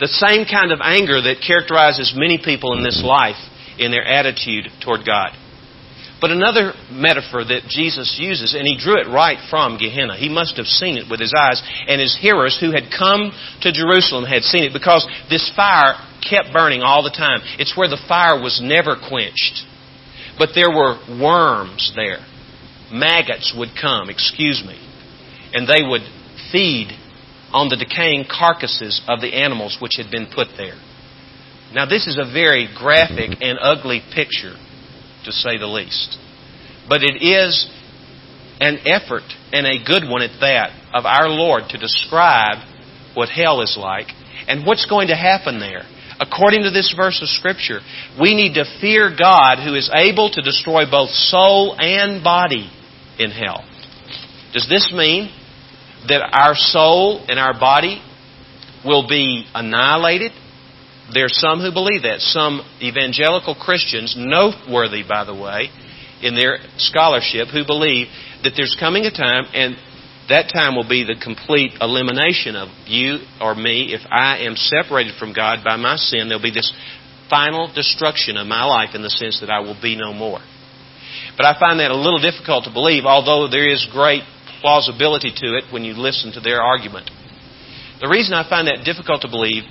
The 0.00 0.10
same 0.10 0.44
kind 0.44 0.72
of 0.72 0.82
anger 0.82 1.22
that 1.22 1.44
characterizes 1.44 2.12
many 2.16 2.40
people 2.42 2.76
in 2.76 2.82
this 2.82 2.98
life 3.04 3.38
in 3.78 3.90
their 3.90 4.04
attitude 4.04 4.66
toward 4.82 5.06
God. 5.06 5.30
But 6.24 6.30
another 6.30 6.72
metaphor 6.88 7.44
that 7.44 7.68
Jesus 7.68 8.16
uses, 8.18 8.54
and 8.54 8.66
he 8.66 8.80
drew 8.80 8.96
it 8.96 9.12
right 9.12 9.36
from 9.50 9.76
Gehenna. 9.76 10.16
He 10.16 10.30
must 10.32 10.56
have 10.56 10.64
seen 10.64 10.96
it 10.96 11.04
with 11.10 11.20
his 11.20 11.34
eyes, 11.36 11.60
and 11.86 12.00
his 12.00 12.16
hearers 12.16 12.56
who 12.58 12.72
had 12.72 12.88
come 12.88 13.28
to 13.60 13.68
Jerusalem 13.70 14.24
had 14.24 14.40
seen 14.40 14.64
it 14.64 14.72
because 14.72 15.06
this 15.28 15.52
fire 15.54 16.00
kept 16.24 16.48
burning 16.50 16.80
all 16.80 17.04
the 17.04 17.12
time. 17.12 17.44
It's 17.60 17.76
where 17.76 17.92
the 17.92 18.00
fire 18.08 18.40
was 18.40 18.58
never 18.64 18.96
quenched. 18.96 19.68
But 20.38 20.56
there 20.56 20.72
were 20.72 20.96
worms 21.20 21.92
there. 21.94 22.24
Maggots 22.90 23.52
would 23.54 23.76
come, 23.76 24.08
excuse 24.08 24.64
me, 24.64 24.80
and 25.52 25.68
they 25.68 25.84
would 25.84 26.08
feed 26.50 26.88
on 27.52 27.68
the 27.68 27.76
decaying 27.76 28.24
carcasses 28.32 29.04
of 29.08 29.20
the 29.20 29.36
animals 29.36 29.76
which 29.78 30.00
had 30.00 30.10
been 30.10 30.32
put 30.34 30.56
there. 30.56 30.80
Now, 31.74 31.84
this 31.84 32.06
is 32.06 32.16
a 32.16 32.24
very 32.24 32.66
graphic 32.72 33.44
and 33.44 33.58
ugly 33.60 34.00
picture, 34.14 34.56
to 35.24 35.32
say 35.32 35.58
the 35.58 35.66
least. 35.66 36.18
But 36.88 37.02
it 37.02 37.22
is 37.22 37.70
an 38.60 38.78
effort, 38.86 39.24
and 39.52 39.66
a 39.66 39.84
good 39.84 40.08
one 40.08 40.22
at 40.22 40.40
that, 40.40 40.70
of 40.94 41.04
our 41.04 41.28
Lord 41.28 41.64
to 41.70 41.78
describe 41.78 42.58
what 43.14 43.28
hell 43.28 43.60
is 43.62 43.76
like 43.78 44.08
and 44.46 44.66
what's 44.66 44.86
going 44.86 45.08
to 45.08 45.16
happen 45.16 45.58
there. 45.58 45.82
According 46.20 46.62
to 46.62 46.70
this 46.70 46.94
verse 46.96 47.20
of 47.20 47.28
Scripture, 47.28 47.80
we 48.20 48.34
need 48.34 48.54
to 48.54 48.64
fear 48.80 49.10
God 49.10 49.58
who 49.64 49.74
is 49.74 49.90
able 49.94 50.30
to 50.30 50.42
destroy 50.42 50.88
both 50.88 51.10
soul 51.10 51.76
and 51.78 52.22
body 52.22 52.70
in 53.18 53.30
hell. 53.30 53.64
Does 54.52 54.68
this 54.68 54.92
mean 54.94 55.30
that 56.06 56.22
our 56.32 56.54
soul 56.54 57.24
and 57.28 57.38
our 57.38 57.58
body 57.58 58.00
will 58.84 59.08
be 59.08 59.44
annihilated? 59.54 60.30
There 61.12 61.26
are 61.26 61.36
some 61.36 61.60
who 61.60 61.72
believe 61.72 62.02
that. 62.02 62.20
Some 62.20 62.62
evangelical 62.80 63.54
Christians, 63.54 64.14
noteworthy 64.16 65.02
by 65.06 65.24
the 65.24 65.34
way, 65.34 65.68
in 66.22 66.34
their 66.34 66.58
scholarship, 66.78 67.48
who 67.48 67.66
believe 67.66 68.08
that 68.42 68.54
there's 68.56 68.76
coming 68.78 69.04
a 69.04 69.10
time, 69.10 69.44
and 69.52 69.76
that 70.28 70.48
time 70.48 70.74
will 70.74 70.88
be 70.88 71.04
the 71.04 71.20
complete 71.20 71.72
elimination 71.80 72.56
of 72.56 72.68
you 72.86 73.20
or 73.40 73.54
me. 73.54 73.92
If 73.92 74.00
I 74.08 74.48
am 74.48 74.56
separated 74.56 75.16
from 75.18 75.34
God 75.34 75.60
by 75.64 75.76
my 75.76 75.96
sin, 75.96 76.28
there'll 76.28 76.42
be 76.42 76.54
this 76.54 76.72
final 77.28 77.68
destruction 77.72 78.36
of 78.36 78.46
my 78.46 78.64
life 78.64 78.94
in 78.94 79.02
the 79.02 79.10
sense 79.10 79.40
that 79.40 79.50
I 79.50 79.60
will 79.60 79.76
be 79.80 79.96
no 79.96 80.12
more. 80.12 80.40
But 81.36 81.44
I 81.44 81.58
find 81.58 81.80
that 81.80 81.90
a 81.90 81.96
little 81.96 82.20
difficult 82.20 82.64
to 82.64 82.72
believe, 82.72 83.04
although 83.04 83.48
there 83.48 83.68
is 83.68 83.86
great 83.92 84.22
plausibility 84.60 85.32
to 85.34 85.46
it 85.60 85.64
when 85.72 85.84
you 85.84 85.92
listen 85.92 86.32
to 86.32 86.40
their 86.40 86.62
argument. 86.62 87.10
The 88.00 88.08
reason 88.08 88.32
I 88.32 88.48
find 88.48 88.68
that 88.68 88.84
difficult 88.84 89.22
to 89.22 89.28
believe, 89.28 89.64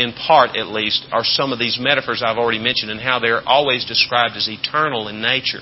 in 0.00 0.12
part 0.12 0.56
at 0.56 0.68
least, 0.68 1.06
are 1.12 1.24
some 1.24 1.52
of 1.52 1.58
these 1.58 1.78
metaphors 1.80 2.22
I've 2.24 2.38
already 2.38 2.58
mentioned 2.58 2.90
and 2.90 3.00
how 3.00 3.18
they're 3.18 3.46
always 3.46 3.84
described 3.84 4.36
as 4.36 4.48
eternal 4.48 5.08
in 5.08 5.20
nature. 5.20 5.60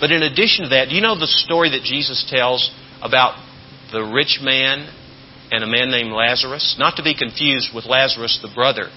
But 0.00 0.10
in 0.10 0.22
addition 0.22 0.64
to 0.64 0.70
that, 0.70 0.88
do 0.88 0.94
you 0.94 1.00
know 1.00 1.18
the 1.18 1.26
story 1.26 1.70
that 1.70 1.82
Jesus 1.82 2.24
tells 2.28 2.70
about 3.02 3.36
the 3.92 4.02
rich 4.02 4.40
man 4.42 4.88
and 5.50 5.62
a 5.62 5.66
man 5.66 5.90
named 5.90 6.12
Lazarus? 6.12 6.76
Not 6.78 6.96
to 6.96 7.02
be 7.02 7.14
confused 7.14 7.70
with 7.74 7.84
Lazarus, 7.84 8.38
the 8.42 8.52
brother 8.52 8.88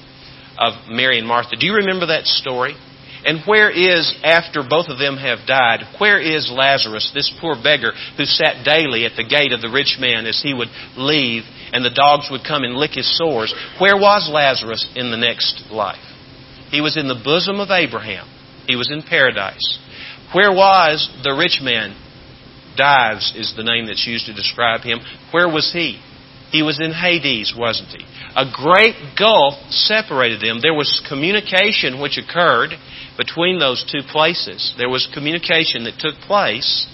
of 0.57 0.89
Mary 0.89 1.19
and 1.19 1.27
Martha. 1.27 1.55
Do 1.55 1.65
you 1.65 1.75
remember 1.75 2.07
that 2.07 2.25
story? 2.25 2.75
And 3.23 3.43
where 3.45 3.69
is, 3.69 4.15
after 4.23 4.63
both 4.63 4.87
of 4.87 4.97
them 4.97 5.17
have 5.17 5.45
died, 5.45 5.83
where 5.99 6.19
is 6.19 6.51
Lazarus, 6.51 7.11
this 7.13 7.31
poor 7.41 7.55
beggar 7.55 7.91
who 8.15 8.23
sat 8.23 8.63
daily 8.63 9.05
at 9.05 9.17
the 9.17 9.27
gate 9.27 9.51
of 9.51 9.59
the 9.61 9.69
rich 9.69 9.97
man 9.99 10.25
as 10.25 10.41
he 10.41 10.53
would 10.53 10.69
leave 10.95 11.43
and 11.73 11.83
the 11.83 11.93
dogs 11.93 12.29
would 12.31 12.43
come 12.43 12.63
and 12.63 12.75
lick 12.75 12.91
his 12.91 13.17
sores? 13.17 13.53
Where 13.79 13.97
was 13.97 14.29
Lazarus 14.31 14.87
in 14.95 15.11
the 15.11 15.17
next 15.17 15.71
life? 15.71 16.03
He 16.71 16.81
was 16.81 16.97
in 16.97 17.07
the 17.07 17.21
bosom 17.23 17.59
of 17.59 17.69
Abraham. 17.69 18.27
He 18.67 18.75
was 18.75 18.91
in 18.91 19.01
paradise. 19.01 19.79
Where 20.33 20.51
was 20.51 21.09
the 21.23 21.33
rich 21.33 21.59
man? 21.61 21.97
Dives 22.77 23.33
is 23.35 23.53
the 23.57 23.63
name 23.63 23.87
that's 23.87 24.05
used 24.05 24.27
to 24.27 24.33
describe 24.33 24.81
him. 24.81 24.99
Where 25.31 25.49
was 25.49 25.73
he? 25.73 25.99
He 26.51 26.63
was 26.63 26.79
in 26.79 26.91
Hades, 26.91 27.53
wasn't 27.55 27.89
he? 27.89 28.05
A 28.35 28.45
great 28.51 28.95
gulf 29.17 29.53
separated 29.69 30.41
them. 30.41 30.59
There 30.61 30.73
was 30.73 31.01
communication 31.07 32.01
which 32.01 32.17
occurred 32.17 32.71
between 33.17 33.59
those 33.59 33.85
two 33.91 34.01
places. 34.11 34.73
There 34.77 34.89
was 34.89 35.09
communication 35.13 35.83
that 35.83 35.99
took 35.99 36.15
place, 36.21 36.87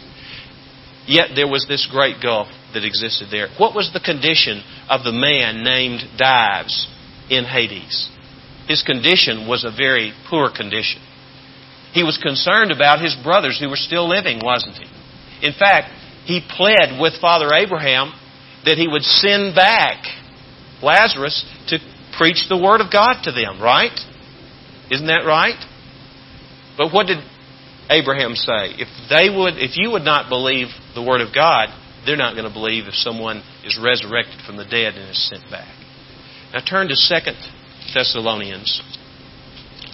yet 1.07 1.29
there 1.35 1.47
was 1.47 1.65
this 1.67 1.87
great 1.89 2.21
gulf 2.21 2.47
that 2.73 2.85
existed 2.85 3.29
there. 3.31 3.47
What 3.57 3.75
was 3.75 3.91
the 3.93 3.99
condition 3.99 4.63
of 4.89 5.03
the 5.03 5.11
man 5.11 5.63
named 5.63 6.01
Dives 6.17 6.87
in 7.29 7.45
Hades? 7.45 8.09
His 8.67 8.83
condition 8.83 9.47
was 9.47 9.63
a 9.63 9.75
very 9.75 10.13
poor 10.29 10.49
condition. 10.49 11.01
He 11.93 12.03
was 12.03 12.17
concerned 12.17 12.71
about 12.71 13.01
his 13.01 13.15
brothers 13.23 13.59
who 13.59 13.69
were 13.69 13.79
still 13.79 14.09
living, 14.09 14.41
wasn't 14.43 14.77
he? 14.77 15.47
In 15.47 15.53
fact, 15.53 15.91
he 16.25 16.41
pled 16.41 16.99
with 16.99 17.21
Father 17.21 17.53
Abraham 17.53 18.11
that 18.65 18.77
he 18.77 18.87
would 18.87 19.03
send 19.03 19.55
back 19.55 20.03
Lazarus 20.81 21.45
to 21.69 21.77
preach 22.17 22.49
the 22.49 22.57
Word 22.57 22.81
of 22.81 22.91
God 22.91 23.21
to 23.23 23.31
them, 23.31 23.61
right? 23.61 23.93
Isn't 24.91 25.07
that 25.07 25.23
right? 25.25 25.59
But 26.77 26.91
what 26.91 27.07
did 27.07 27.19
Abraham 27.89 28.35
say? 28.35 28.73
If 28.77 28.89
they 29.09 29.29
would, 29.29 29.55
if 29.57 29.77
you 29.77 29.91
would 29.91 30.03
not 30.03 30.29
believe 30.29 30.67
the 30.95 31.03
Word 31.03 31.21
of 31.21 31.33
God, 31.33 31.69
they're 32.05 32.17
not 32.17 32.33
going 32.33 32.47
to 32.47 32.53
believe 32.53 32.85
if 32.87 32.93
someone 32.95 33.43
is 33.63 33.79
resurrected 33.81 34.41
from 34.45 34.57
the 34.57 34.65
dead 34.65 34.95
and 34.95 35.09
is 35.09 35.29
sent 35.29 35.49
back. 35.49 35.73
Now 36.53 36.61
turn 36.61 36.87
to 36.87 36.95
Second 36.95 37.37
Thessalonians 37.93 38.81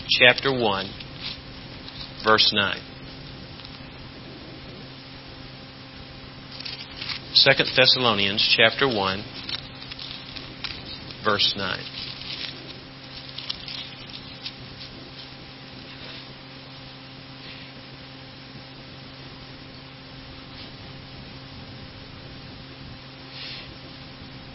chapter 0.09 0.51
1 0.51 0.89
verse 2.23 2.51
9. 2.53 2.77
Second 7.33 7.69
Thessalonians 7.75 8.55
chapter 8.57 8.87
1 8.87 9.23
verse 11.23 11.53
9. 11.57 11.79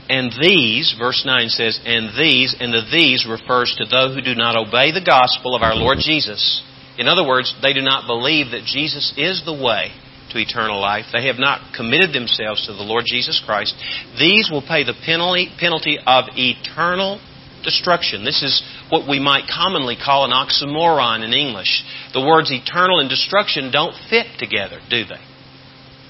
And 0.08 0.30
these, 0.40 0.94
verse 0.98 1.24
9 1.26 1.48
says, 1.48 1.80
and 1.84 2.10
these, 2.18 2.54
and 2.58 2.72
the 2.72 2.86
these 2.90 3.26
refers 3.26 3.74
to 3.78 3.84
those 3.84 4.14
who 4.14 4.22
do 4.22 4.34
not 4.34 4.56
obey 4.56 4.92
the 4.92 5.04
gospel 5.04 5.54
of 5.56 5.62
our 5.62 5.74
Lord 5.74 5.98
Jesus 5.98 6.62
in 6.98 7.08
other 7.08 7.26
words, 7.26 7.54
they 7.62 7.72
do 7.72 7.82
not 7.82 8.06
believe 8.06 8.52
that 8.52 8.64
Jesus 8.64 9.12
is 9.16 9.42
the 9.44 9.52
way 9.52 9.92
to 10.30 10.38
eternal 10.38 10.80
life. 10.80 11.04
They 11.12 11.26
have 11.26 11.38
not 11.38 11.74
committed 11.74 12.12
themselves 12.12 12.66
to 12.66 12.72
the 12.72 12.82
Lord 12.82 13.04
Jesus 13.06 13.40
Christ. 13.44 13.74
These 14.18 14.50
will 14.50 14.62
pay 14.62 14.84
the 14.84 14.96
penalty, 15.04 15.52
penalty 15.60 15.98
of 15.98 16.24
eternal 16.36 17.20
destruction. 17.62 18.24
This 18.24 18.42
is 18.42 18.62
what 18.88 19.08
we 19.08 19.20
might 19.20 19.44
commonly 19.52 19.96
call 19.96 20.24
an 20.24 20.30
oxymoron 20.30 21.24
in 21.24 21.32
English. 21.32 21.84
The 22.14 22.24
words 22.24 22.50
eternal 22.50 23.00
and 23.00 23.10
destruction 23.10 23.70
don't 23.70 23.94
fit 24.08 24.26
together, 24.38 24.80
do 24.88 25.04
they? 25.04 25.20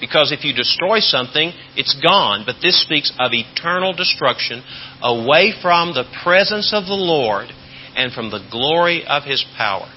Because 0.01 0.31
if 0.31 0.45
you 0.45 0.53
destroy 0.53 1.01
something, 1.01 1.53
it's 1.75 1.97
gone. 2.03 2.45
But 2.45 2.57
this 2.61 2.83
speaks 2.83 3.13
of 3.19 3.33
eternal 3.33 3.95
destruction 3.95 4.63
away 5.03 5.53
from 5.63 5.95
the 5.95 6.05
presence 6.23 6.73
of 6.75 6.85
the 6.85 6.99
Lord 6.99 7.49
and 7.97 8.13
from 8.13 8.31
the 8.31 8.47
glory 8.51 9.05
of 9.07 9.25
His 9.25 9.45
power. 9.57 9.89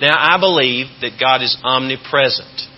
Now, 0.00 0.16
I 0.18 0.38
believe 0.38 0.86
that 1.00 1.18
God 1.18 1.40
is 1.40 1.56
omnipresent. 1.62 2.68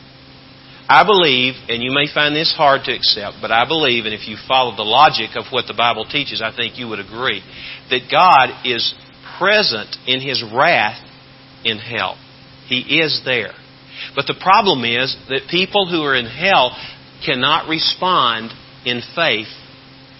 I 0.88 1.02
believe, 1.02 1.54
and 1.68 1.82
you 1.82 1.90
may 1.90 2.06
find 2.12 2.36
this 2.36 2.54
hard 2.56 2.82
to 2.84 2.94
accept, 2.94 3.38
but 3.40 3.50
I 3.50 3.66
believe, 3.66 4.04
and 4.04 4.14
if 4.14 4.28
you 4.28 4.36
follow 4.46 4.76
the 4.76 4.86
logic 4.86 5.30
of 5.34 5.50
what 5.50 5.66
the 5.66 5.74
Bible 5.74 6.04
teaches, 6.04 6.40
I 6.40 6.54
think 6.54 6.78
you 6.78 6.86
would 6.86 7.00
agree, 7.00 7.42
that 7.90 8.06
God 8.08 8.54
is 8.64 8.94
present 9.38 9.96
in 10.06 10.20
His 10.20 10.44
wrath 10.46 11.02
in 11.64 11.78
hell. 11.78 12.16
He 12.68 13.00
is 13.00 13.22
there. 13.24 13.52
But 14.14 14.26
the 14.26 14.38
problem 14.40 14.84
is 14.84 15.16
that 15.28 15.48
people 15.50 15.86
who 15.88 16.02
are 16.02 16.14
in 16.16 16.26
hell 16.26 16.76
cannot 17.24 17.68
respond 17.68 18.52
in 18.84 19.02
faith 19.14 19.48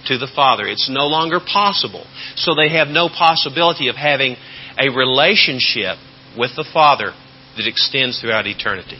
to 0.07 0.19
the 0.19 0.31
Father. 0.35 0.67
It's 0.67 0.89
no 0.91 1.07
longer 1.07 1.41
possible. 1.41 2.07
So 2.37 2.55
they 2.55 2.71
have 2.77 2.89
no 2.89 3.09
possibility 3.09 3.89
of 3.89 3.97
having 3.97 4.37
a 4.79 4.91
relationship 4.91 5.99
with 6.37 6.51
the 6.57 6.69
Father 6.73 7.12
that 7.57 7.67
extends 7.67 8.21
throughout 8.21 8.47
eternity. 8.47 8.99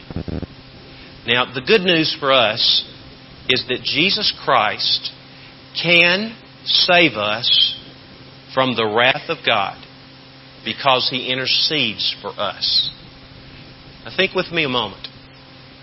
Now, 1.25 1.53
the 1.53 1.61
good 1.61 1.81
news 1.81 2.15
for 2.19 2.31
us 2.31 2.85
is 3.49 3.65
that 3.67 3.83
Jesus 3.83 4.33
Christ 4.43 5.11
can 5.81 6.35
save 6.65 7.13
us 7.13 7.77
from 8.53 8.75
the 8.75 8.85
wrath 8.85 9.29
of 9.29 9.45
God 9.45 9.77
because 10.65 11.09
He 11.09 11.31
intercedes 11.31 12.15
for 12.21 12.29
us. 12.29 12.89
Now, 14.07 14.15
think 14.15 14.33
with 14.33 14.53
me 14.53 14.63
a 14.63 14.69
moment. 14.69 15.05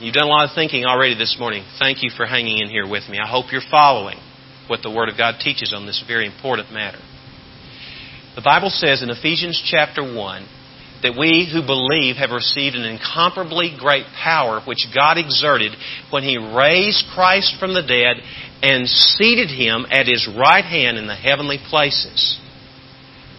You've 0.00 0.14
done 0.14 0.24
a 0.24 0.30
lot 0.30 0.48
of 0.48 0.54
thinking 0.54 0.86
already 0.86 1.14
this 1.14 1.36
morning. 1.38 1.62
Thank 1.78 2.02
you 2.02 2.08
for 2.08 2.24
hanging 2.24 2.56
in 2.56 2.70
here 2.70 2.88
with 2.88 3.06
me. 3.06 3.18
I 3.18 3.28
hope 3.28 3.52
you're 3.52 3.60
following 3.70 4.16
what 4.66 4.80
the 4.82 4.90
Word 4.90 5.10
of 5.10 5.18
God 5.18 5.40
teaches 5.40 5.74
on 5.76 5.84
this 5.84 6.02
very 6.08 6.24
important 6.24 6.72
matter. 6.72 6.96
The 8.34 8.40
Bible 8.40 8.70
says 8.70 9.02
in 9.02 9.10
Ephesians 9.10 9.62
chapter 9.62 10.00
1 10.00 10.48
that 11.02 11.18
we 11.18 11.46
who 11.52 11.60
believe 11.66 12.16
have 12.16 12.30
received 12.30 12.76
an 12.76 12.88
incomparably 12.88 13.76
great 13.78 14.06
power 14.16 14.62
which 14.66 14.88
God 14.94 15.18
exerted 15.18 15.76
when 16.08 16.22
He 16.22 16.38
raised 16.38 17.04
Christ 17.12 17.56
from 17.60 17.74
the 17.74 17.84
dead 17.84 18.24
and 18.62 18.88
seated 18.88 19.50
Him 19.50 19.84
at 19.90 20.08
His 20.08 20.26
right 20.32 20.64
hand 20.64 20.96
in 20.96 21.06
the 21.06 21.14
heavenly 21.14 21.58
places. 21.68 22.40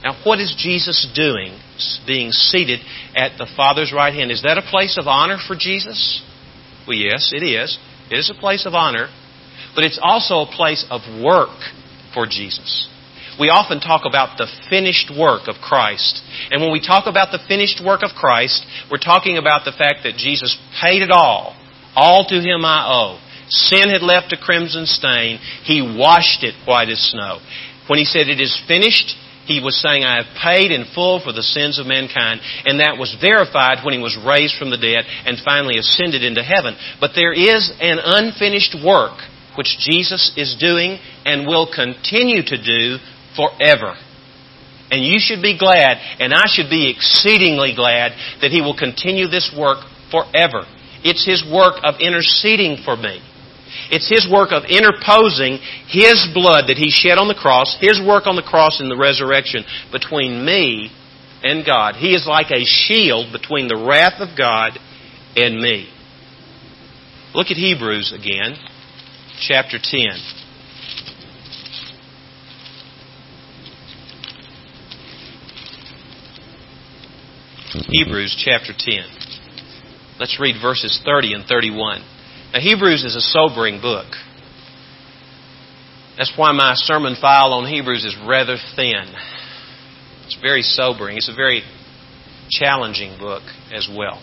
Now, 0.05 0.21
what 0.23 0.39
is 0.39 0.53
Jesus 0.55 1.11
doing 1.15 1.57
being 2.05 2.29
seated 2.31 2.79
at 3.15 3.39
the 3.39 3.49
Father's 3.57 3.91
right 3.91 4.13
hand? 4.13 4.29
Is 4.29 4.43
that 4.43 4.59
a 4.59 4.61
place 4.61 4.99
of 5.01 5.07
honor 5.07 5.39
for 5.41 5.55
Jesus? 5.57 6.21
Well, 6.87 6.95
yes, 6.95 7.31
it 7.33 7.41
is. 7.41 7.79
It 8.11 8.19
is 8.19 8.29
a 8.29 8.39
place 8.39 8.67
of 8.67 8.75
honor, 8.75 9.09
but 9.73 9.83
it's 9.83 9.99
also 9.99 10.45
a 10.45 10.45
place 10.45 10.85
of 10.91 11.01
work 11.23 11.57
for 12.13 12.27
Jesus. 12.29 12.87
we 13.39 13.49
often 13.49 13.81
talk 13.81 14.05
about 14.05 14.37
the 14.37 14.47
finished 14.69 15.09
work 15.09 15.49
of 15.49 15.55
Christ. 15.55 16.21
And 16.51 16.61
when 16.61 16.71
we 16.71 16.79
talk 16.79 17.09
about 17.09 17.33
the 17.33 17.41
finished 17.49 17.81
work 17.83 18.01
of 18.03 18.11
Christ, 18.15 18.63
we're 18.91 19.01
talking 19.01 19.37
about 19.37 19.65
the 19.65 19.73
fact 19.73 20.05
that 20.05 20.21
Jesus 20.21 20.55
paid 20.79 21.01
it 21.01 21.11
all. 21.11 21.57
All 21.95 22.23
to 22.29 22.35
Him 22.35 22.63
I 22.63 22.85
owe. 22.87 23.19
Sin 23.49 23.89
had 23.89 24.03
left 24.03 24.31
a 24.31 24.37
crimson 24.37 24.85
stain. 24.85 25.39
He 25.63 25.81
washed 25.81 26.43
it 26.43 26.53
white 26.67 26.89
as 26.89 27.01
snow. 27.11 27.39
When 27.89 27.97
He 27.97 28.05
said, 28.05 28.29
It 28.29 28.39
is 28.39 28.55
finished, 28.67 29.17
he 29.45 29.61
was 29.61 29.79
saying, 29.81 30.03
I 30.03 30.17
have 30.21 30.37
paid 30.41 30.71
in 30.71 30.85
full 30.93 31.21
for 31.21 31.31
the 31.31 31.45
sins 31.45 31.77
of 31.77 31.85
mankind. 31.85 32.41
And 32.65 32.79
that 32.81 32.97
was 32.97 33.15
verified 33.21 33.85
when 33.85 33.93
he 33.93 34.01
was 34.01 34.17
raised 34.17 34.57
from 34.57 34.69
the 34.69 34.81
dead 34.81 35.05
and 35.25 35.37
finally 35.45 35.77
ascended 35.77 36.23
into 36.23 36.41
heaven. 36.41 36.75
But 36.99 37.13
there 37.13 37.33
is 37.33 37.71
an 37.79 38.01
unfinished 38.01 38.75
work 38.81 39.21
which 39.57 39.77
Jesus 39.79 40.33
is 40.35 40.57
doing 40.59 40.99
and 41.25 41.47
will 41.47 41.69
continue 41.69 42.43
to 42.43 42.57
do 42.57 42.97
forever. 43.37 43.95
And 44.91 45.03
you 45.03 45.17
should 45.17 45.41
be 45.41 45.57
glad, 45.57 45.97
and 46.19 46.33
I 46.33 46.45
should 46.45 46.69
be 46.69 46.91
exceedingly 46.91 47.73
glad, 47.75 48.13
that 48.41 48.51
He 48.51 48.61
will 48.61 48.77
continue 48.77 49.27
this 49.27 49.53
work 49.57 49.81
forever. 50.11 50.65
It's 51.03 51.25
His 51.25 51.41
work 51.45 51.81
of 51.83 51.95
interceding 51.99 52.83
for 52.83 52.95
me. 52.95 53.21
It's 53.91 54.09
His 54.09 54.27
work 54.29 54.51
of 54.51 54.63
interposing 54.65 55.59
His 55.87 56.27
blood 56.33 56.67
that 56.67 56.77
He 56.77 56.89
shed 56.89 57.17
on 57.17 57.27
the 57.27 57.35
cross, 57.35 57.77
His 57.79 58.01
work 58.01 58.27
on 58.27 58.35
the 58.35 58.45
cross 58.45 58.81
in 58.81 58.89
the 58.89 58.97
resurrection 58.97 59.63
between 59.91 60.45
me 60.45 60.91
and 61.43 61.65
God. 61.65 61.95
He 61.95 62.13
is 62.13 62.25
like 62.27 62.51
a 62.51 62.65
shield 62.65 63.31
between 63.31 63.67
the 63.67 63.77
wrath 63.77 64.19
of 64.19 64.37
God 64.37 64.79
and 65.35 65.59
me. 65.59 65.89
Look 67.33 67.51
at 67.51 67.57
Hebrews 67.57 68.13
again, 68.13 68.55
chapter 69.39 69.77
10. 69.81 70.07
Hebrews 77.91 78.41
chapter 78.43 78.71
10. 78.77 79.03
Let's 80.17 80.39
read 80.39 80.55
verses 80.61 81.01
30 81.05 81.33
and 81.33 81.45
31. 81.45 82.14
Now, 82.55 82.61
Hebrews 82.61 83.03
is 83.03 83.17
a 83.17 83.21
sobering 83.21 83.81
book. 83.81 84.05
That's 86.17 86.31
why 86.37 86.53
my 86.53 86.71
sermon 86.75 87.17
file 87.19 87.51
on 87.51 87.67
Hebrews 87.67 88.05
is 88.05 88.15
rather 88.25 88.55
thin. 88.77 89.13
It's 90.23 90.37
very 90.41 90.61
sobering. 90.61 91.17
It's 91.17 91.27
a 91.27 91.35
very 91.35 91.63
challenging 92.49 93.17
book 93.19 93.43
as 93.73 93.89
well. 93.93 94.21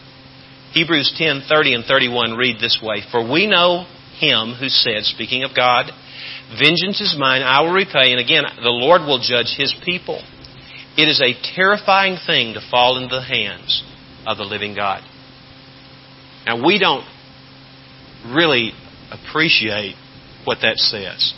Hebrews 0.73 1.12
10:30 1.18 1.75
and 1.75 1.85
31 1.85 2.35
read 2.35 2.59
this 2.59 2.81
way, 2.81 3.03
"For 3.03 3.23
we 3.23 3.47
know 3.47 3.85
him 4.18 4.55
who 4.55 4.71
said, 4.71 5.05
speaking 5.05 5.45
of 5.45 5.53
God, 5.53 5.92
vengeance 6.57 7.03
is 7.03 7.14
mine, 7.14 7.42
I 7.42 7.61
will 7.61 7.73
repay, 7.73 8.12
and 8.12 8.21
again, 8.21 8.47
the 8.62 8.71
Lord 8.71 9.05
will 9.05 9.18
judge 9.18 9.51
his 9.51 9.75
people." 9.85 10.25
It 10.97 11.07
is 11.07 11.21
a 11.21 11.35
terrifying 11.35 12.16
thing 12.16 12.55
to 12.55 12.62
fall 12.62 12.97
into 12.97 13.14
the 13.14 13.21
hands 13.21 13.83
of 14.27 14.38
the 14.38 14.45
living 14.45 14.73
God. 14.73 15.03
Now, 16.47 16.57
we 16.57 16.79
don't 16.79 17.05
really 18.26 18.72
appreciate 19.11 19.94
what 20.44 20.58
that 20.62 20.78
says. 20.78 21.35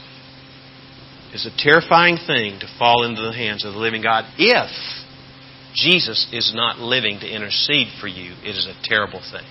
It's 1.33 1.47
a 1.47 1.57
terrifying 1.57 2.17
thing 2.17 2.61
to 2.61 2.79
fall 2.79 3.05
into 3.05 3.23
the 3.23 3.33
hands 3.33 3.65
of 3.65 3.73
the 3.73 3.79
living 3.79 4.03
God 4.03 4.25
if 4.39 4.71
Jesus 5.75 6.29
is 6.33 6.53
not 6.55 6.79
living 6.79 7.19
to 7.21 7.29
intercede 7.29 7.89
for 8.01 8.07
you. 8.07 8.35
It 8.45 8.57
is 8.57 8.67
a 8.67 8.81
terrible 8.85 9.21
thing. 9.21 9.45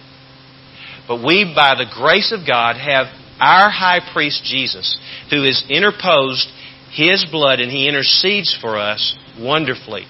But 1.07 1.17
we, 1.17 1.51
by 1.53 1.75
the 1.75 1.91
grace 1.93 2.31
of 2.31 2.47
God, 2.47 2.77
have 2.77 3.07
our 3.39 3.69
high 3.69 3.99
priest 4.13 4.43
Jesus 4.45 4.97
who 5.29 5.43
has 5.43 5.63
interposed 5.69 6.47
his 6.93 7.25
blood 7.29 7.59
and 7.59 7.69
he 7.69 7.89
intercedes 7.89 8.57
for 8.61 8.77
us 8.77 9.17
wonderfully 9.37 10.05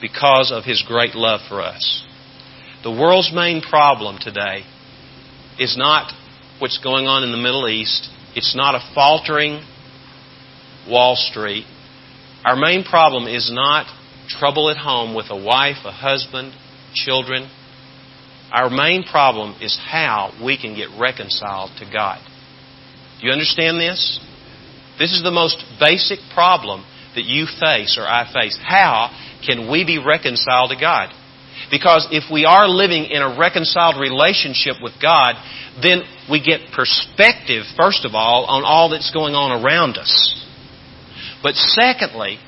because 0.00 0.50
of 0.52 0.64
his 0.64 0.82
great 0.86 1.14
love 1.14 1.40
for 1.48 1.62
us. 1.62 2.04
The 2.82 2.90
world's 2.90 3.32
main 3.32 3.62
problem 3.62 4.18
today 4.20 4.64
is 5.58 5.76
not 5.78 6.12
what's 6.58 6.78
going 6.78 7.06
on 7.06 7.22
in 7.24 7.32
the 7.32 7.38
Middle 7.38 7.68
East. 7.68 8.08
It's 8.34 8.54
not 8.54 8.74
a 8.74 8.94
faltering 8.94 9.64
Wall 10.88 11.16
Street. 11.16 11.64
Our 12.44 12.56
main 12.56 12.84
problem 12.84 13.26
is 13.26 13.50
not 13.52 13.86
trouble 14.28 14.70
at 14.70 14.76
home 14.76 15.14
with 15.14 15.26
a 15.30 15.36
wife, 15.36 15.78
a 15.84 15.92
husband, 15.92 16.54
children. 16.94 17.50
Our 18.52 18.70
main 18.70 19.04
problem 19.04 19.56
is 19.60 19.78
how 19.82 20.32
we 20.44 20.60
can 20.60 20.74
get 20.74 20.88
reconciled 20.98 21.70
to 21.78 21.90
God. 21.90 22.20
Do 23.20 23.26
you 23.26 23.32
understand 23.32 23.80
this? 23.80 24.20
This 24.98 25.12
is 25.12 25.22
the 25.22 25.30
most 25.30 25.62
basic 25.80 26.18
problem 26.34 26.84
that 27.14 27.24
you 27.24 27.46
face 27.46 27.98
or 27.98 28.06
I 28.06 28.30
face. 28.32 28.58
How 28.62 29.10
can 29.44 29.70
we 29.70 29.84
be 29.84 29.98
reconciled 29.98 30.70
to 30.70 30.76
God? 30.80 31.10
Because 31.70 32.08
if 32.10 32.24
we 32.32 32.44
are 32.44 32.68
living 32.68 33.04
in 33.04 33.22
a 33.22 33.38
reconciled 33.38 34.00
relationship 34.00 34.76
with 34.82 34.94
God, 35.00 35.34
then 35.82 36.02
we 36.30 36.40
get 36.42 36.72
perspective, 36.72 37.64
first 37.76 38.04
of 38.04 38.14
all, 38.14 38.46
on 38.46 38.64
all 38.64 38.90
that's 38.90 39.12
going 39.12 39.34
on 39.34 39.64
around 39.64 39.96
us. 39.96 40.12
But 41.42 41.54
secondly, 41.54 42.38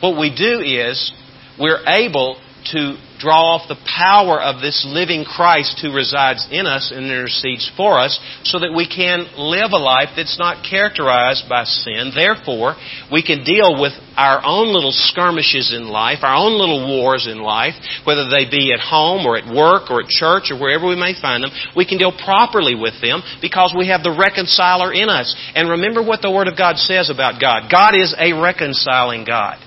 what 0.00 0.18
we 0.18 0.34
do 0.34 0.60
is 0.60 1.12
we're 1.58 1.84
able 1.86 2.40
to 2.72 2.96
draw 3.18 3.56
off 3.56 3.68
the 3.68 3.80
power 3.84 4.40
of 4.40 4.60
this 4.60 4.86
living 4.88 5.24
Christ 5.24 5.80
who 5.80 5.92
resides 5.92 6.46
in 6.50 6.66
us 6.66 6.92
and 6.94 7.06
intercedes 7.06 7.70
for 7.76 7.98
us 7.98 8.18
so 8.44 8.58
that 8.60 8.74
we 8.74 8.88
can 8.88 9.26
live 9.36 9.72
a 9.72 9.80
life 9.80 10.16
that's 10.16 10.38
not 10.38 10.64
characterized 10.64 11.48
by 11.48 11.64
sin. 11.64 12.12
Therefore, 12.14 12.76
we 13.10 13.22
can 13.22 13.44
deal 13.44 13.80
with 13.80 13.92
our 14.16 14.40
own 14.44 14.72
little 14.72 14.92
skirmishes 14.92 15.72
in 15.74 15.88
life, 15.88 16.20
our 16.22 16.36
own 16.36 16.58
little 16.58 16.84
wars 16.88 17.28
in 17.30 17.38
life, 17.38 17.74
whether 18.04 18.28
they 18.28 18.48
be 18.48 18.72
at 18.72 18.80
home 18.80 19.26
or 19.26 19.36
at 19.36 19.48
work 19.48 19.90
or 19.90 20.00
at 20.00 20.08
church 20.08 20.50
or 20.50 20.58
wherever 20.58 20.86
we 20.86 20.96
may 20.96 21.12
find 21.20 21.44
them. 21.44 21.52
We 21.76 21.86
can 21.86 21.98
deal 21.98 22.12
properly 22.12 22.74
with 22.74 23.00
them 23.00 23.22
because 23.40 23.74
we 23.76 23.88
have 23.88 24.02
the 24.02 24.16
reconciler 24.16 24.92
in 24.92 25.08
us. 25.08 25.34
And 25.54 25.68
remember 25.68 26.02
what 26.02 26.22
the 26.22 26.32
Word 26.32 26.48
of 26.48 26.56
God 26.56 26.76
says 26.76 27.10
about 27.10 27.40
God. 27.40 27.68
God 27.70 27.94
is 27.94 28.14
a 28.18 28.32
reconciling 28.32 29.24
God. 29.24 29.60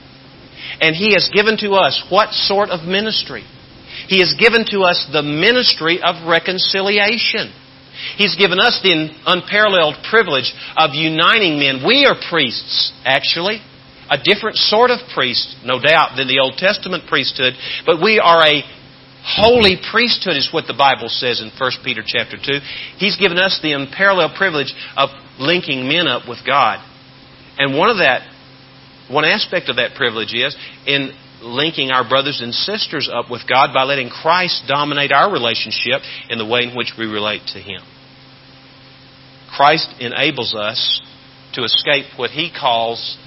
And 0.82 0.96
He 0.96 1.14
has 1.14 1.30
given 1.34 1.58
to 1.58 1.72
us 1.74 2.04
what 2.10 2.34
sort 2.34 2.70
of 2.70 2.88
ministry? 2.88 3.44
He 4.08 4.20
has 4.20 4.34
given 4.38 4.66
to 4.72 4.82
us 4.82 5.08
the 5.12 5.24
ministry 5.24 6.00
of 6.02 6.28
reconciliation. 6.28 7.52
He's 8.16 8.36
given 8.36 8.60
us 8.60 8.80
the 8.82 9.12
unparalleled 9.26 9.98
privilege 10.10 10.54
of 10.78 10.92
uniting 10.94 11.60
men. 11.60 11.84
We 11.86 12.06
are 12.06 12.16
priests, 12.30 12.94
actually. 13.04 13.62
A 14.10 14.18
different 14.18 14.58
sort 14.58 14.90
of 14.90 15.00
priest, 15.14 15.58
no 15.64 15.80
doubt, 15.80 16.18
than 16.18 16.28
the 16.28 16.40
Old 16.40 16.58
Testament 16.58 17.06
priesthood, 17.08 17.54
but 17.86 18.02
we 18.02 18.18
are 18.18 18.42
a 18.42 18.64
holy 19.22 19.78
priesthood 19.92 20.38
is 20.38 20.50
what 20.52 20.66
the 20.66 20.74
Bible 20.74 21.10
says 21.10 21.42
in 21.42 21.52
1 21.52 21.72
Peter 21.84 22.02
chapter 22.06 22.38
2. 22.38 22.60
He's 22.98 23.18
given 23.18 23.38
us 23.38 23.60
the 23.62 23.74
unparalleled 23.74 24.34
privilege 24.36 24.74
of 24.98 25.10
linking 25.38 25.88
men 25.88 26.08
up 26.08 26.28
with 26.28 26.40
God. 26.46 26.80
And 27.60 27.78
one 27.78 27.90
of 27.90 27.98
that 27.98 28.26
one 29.10 29.26
aspect 29.26 29.70
of 29.70 29.78
that 29.78 29.96
privilege 29.96 30.34
is 30.34 30.56
in 30.86 31.14
linking 31.42 31.90
our 31.92 32.08
brothers 32.08 32.42
and 32.42 32.54
sisters 32.54 33.10
up 33.12 33.32
with 33.32 33.42
God 33.48 33.74
by 33.74 33.84
letting 33.84 34.10
Christ 34.10 34.64
dominate 34.68 35.12
our 35.12 35.32
relationship 35.32 36.02
in 36.30 36.38
the 36.38 36.46
way 36.46 36.62
in 36.64 36.76
which 36.76 36.94
we 36.98 37.06
relate 37.06 37.42
to 37.54 37.60
Him. 37.60 37.82
Christ 39.56 39.96
enables 40.00 40.54
us 40.54 41.02
to 41.54 41.64
escape 41.64 42.06
what 42.18 42.30
He 42.30 42.52
calls 42.52 43.18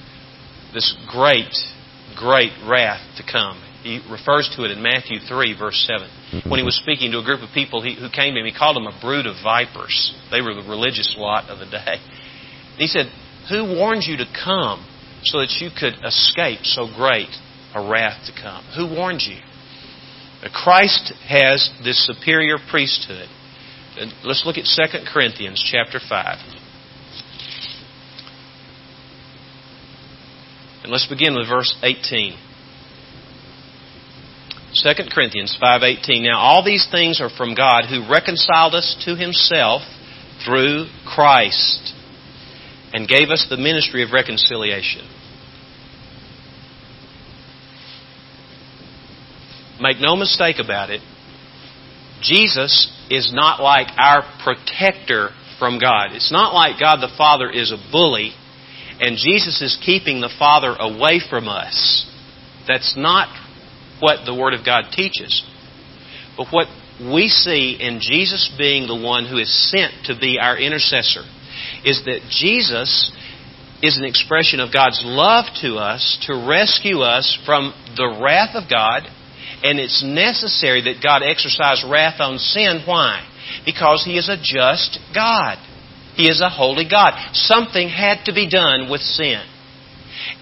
this 0.73 0.95
great, 1.09 1.53
great 2.17 2.53
wrath 2.69 3.03
to 3.17 3.25
come. 3.31 3.63
He 3.83 4.01
refers 4.11 4.53
to 4.57 4.65
it 4.65 4.71
in 4.71 4.81
Matthew 4.81 5.19
3, 5.19 5.59
verse 5.59 5.85
7. 5.91 6.07
Mm-hmm. 6.07 6.49
When 6.49 6.61
he 6.61 6.65
was 6.65 6.79
speaking 6.79 7.11
to 7.13 7.19
a 7.19 7.25
group 7.25 7.43
of 7.43 7.53
people 7.53 7.83
who 7.83 8.09
came 8.15 8.35
to 8.35 8.41
him, 8.41 8.47
he 8.47 8.55
called 8.55 8.77
them 8.77 8.87
a 8.87 8.97
brood 9.03 9.27
of 9.27 9.43
vipers. 9.43 10.15
They 10.31 10.41
were 10.41 10.55
the 10.55 10.69
religious 10.69 11.17
lot 11.19 11.51
of 11.51 11.59
the 11.59 11.67
day. 11.67 11.99
He 12.79 12.87
said, 12.87 13.11
Who 13.51 13.75
warned 13.75 14.05
you 14.05 14.19
to 14.19 14.27
come 14.33 14.87
so 15.25 15.39
that 15.39 15.51
you 15.61 15.71
could 15.71 15.95
escape 16.05 16.61
so 16.65 16.87
great 16.95 17.31
a 17.75 17.81
wrath 17.89 18.27
to 18.27 18.33
come. 18.33 18.65
Who 18.77 18.95
warned 18.95 19.23
you? 19.23 19.39
Christ 20.53 21.13
has 21.29 21.71
this 21.85 22.05
superior 22.07 22.57
priesthood. 22.71 23.29
Let's 24.25 24.43
look 24.45 24.57
at 24.59 24.65
2 24.65 25.05
Corinthians 25.13 25.63
chapter 25.63 26.01
5. 26.01 26.39
And 30.83 30.91
let's 30.91 31.07
begin 31.07 31.37
with 31.37 31.49
verse 31.49 31.77
18. 31.83 32.37
2 34.75 34.89
Corinthians 35.15 35.57
5:18 35.63 36.23
Now 36.23 36.39
all 36.39 36.65
these 36.65 36.89
things 36.91 37.21
are 37.21 37.29
from 37.29 37.55
God 37.55 37.85
who 37.85 38.09
reconciled 38.11 38.75
us 38.75 38.97
to 39.05 39.15
himself 39.15 39.83
through 40.45 40.87
Christ 41.07 41.93
and 42.93 43.07
gave 43.07 43.31
us 43.31 43.47
the 43.49 43.57
ministry 43.57 44.03
of 44.03 44.13
reconciliation. 44.13 45.07
Make 49.83 50.01
no 50.01 50.15
mistake 50.15 50.57
about 50.63 50.91
it, 50.91 51.01
Jesus 52.23 52.89
is 53.11 53.33
not 53.35 53.61
like 53.61 53.89
our 53.99 54.23
protector 54.45 55.31
from 55.59 55.81
God. 55.81 56.13
It's 56.13 56.31
not 56.31 56.55
like 56.55 56.79
God 56.79 57.01
the 57.01 57.13
Father 57.19 57.51
is 57.51 57.73
a 57.73 57.91
bully 57.91 58.33
and 59.01 59.17
Jesus 59.17 59.61
is 59.61 59.77
keeping 59.85 60.21
the 60.21 60.33
Father 60.39 60.77
away 60.79 61.21
from 61.29 61.49
us. 61.49 62.07
That's 62.69 62.95
not 62.97 63.27
what 63.99 64.25
the 64.25 64.35
Word 64.35 64.55
of 64.55 64.65
God 64.65 64.93
teaches. 64.93 65.43
But 66.37 66.47
what 66.53 66.69
we 67.01 67.27
see 67.27 67.77
in 67.81 67.99
Jesus 68.01 68.55
being 68.57 68.87
the 68.87 68.95
one 68.95 69.27
who 69.27 69.39
is 69.39 69.71
sent 69.71 70.07
to 70.07 70.15
be 70.19 70.39
our 70.39 70.57
intercessor 70.57 71.23
is 71.85 72.05
that 72.05 72.21
Jesus 72.31 73.11
is 73.83 73.99
an 73.99 74.05
expression 74.05 74.61
of 74.61 74.73
God's 74.73 75.03
love 75.05 75.47
to 75.63 75.75
us 75.75 76.19
to 76.29 76.47
rescue 76.49 77.01
us 77.01 77.37
from 77.45 77.75
the 77.97 78.21
wrath 78.23 78.55
of 78.55 78.71
God. 78.71 79.03
And 79.63 79.79
it's 79.79 80.03
necessary 80.03 80.83
that 80.83 81.03
God 81.03 81.23
exercise 81.23 81.85
wrath 81.89 82.21
on 82.21 82.39
sin. 82.39 82.83
Why? 82.87 83.27
Because 83.65 84.05
He 84.05 84.17
is 84.19 84.29
a 84.29 84.37
just 84.37 84.99
God. 85.15 85.59
He 86.15 86.29
is 86.29 86.41
a 86.41 86.51
holy 86.51 86.89
God. 86.89 87.15
Something 87.33 87.89
had 87.89 88.25
to 88.27 88.33
be 88.33 88.49
done 88.49 88.91
with 88.91 89.01
sin 89.01 89.43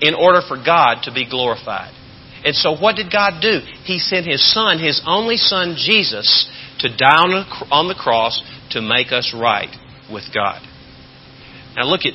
in 0.01 0.15
order 0.15 0.41
for 0.47 0.57
God 0.57 1.03
to 1.05 1.13
be 1.13 1.29
glorified. 1.29 1.95
And 2.45 2.57
so 2.57 2.77
what 2.77 2.97
did 2.97 3.13
God 3.13 3.41
do? 3.41 3.61
He 3.85 3.99
sent 3.99 4.27
His 4.27 4.43
Son, 4.53 4.79
His 4.79 5.03
only 5.07 5.37
Son, 5.37 5.77
Jesus, 5.77 6.51
to 6.81 6.89
die 6.89 7.45
on 7.71 7.89
the 7.89 7.95
cross 7.95 8.43
to 8.71 8.81
make 8.81 9.13
us 9.13 9.35
right 9.39 9.71
with 10.11 10.25
God. 10.35 10.63
Now 11.77 11.85
look 11.85 12.03
at 12.05 12.15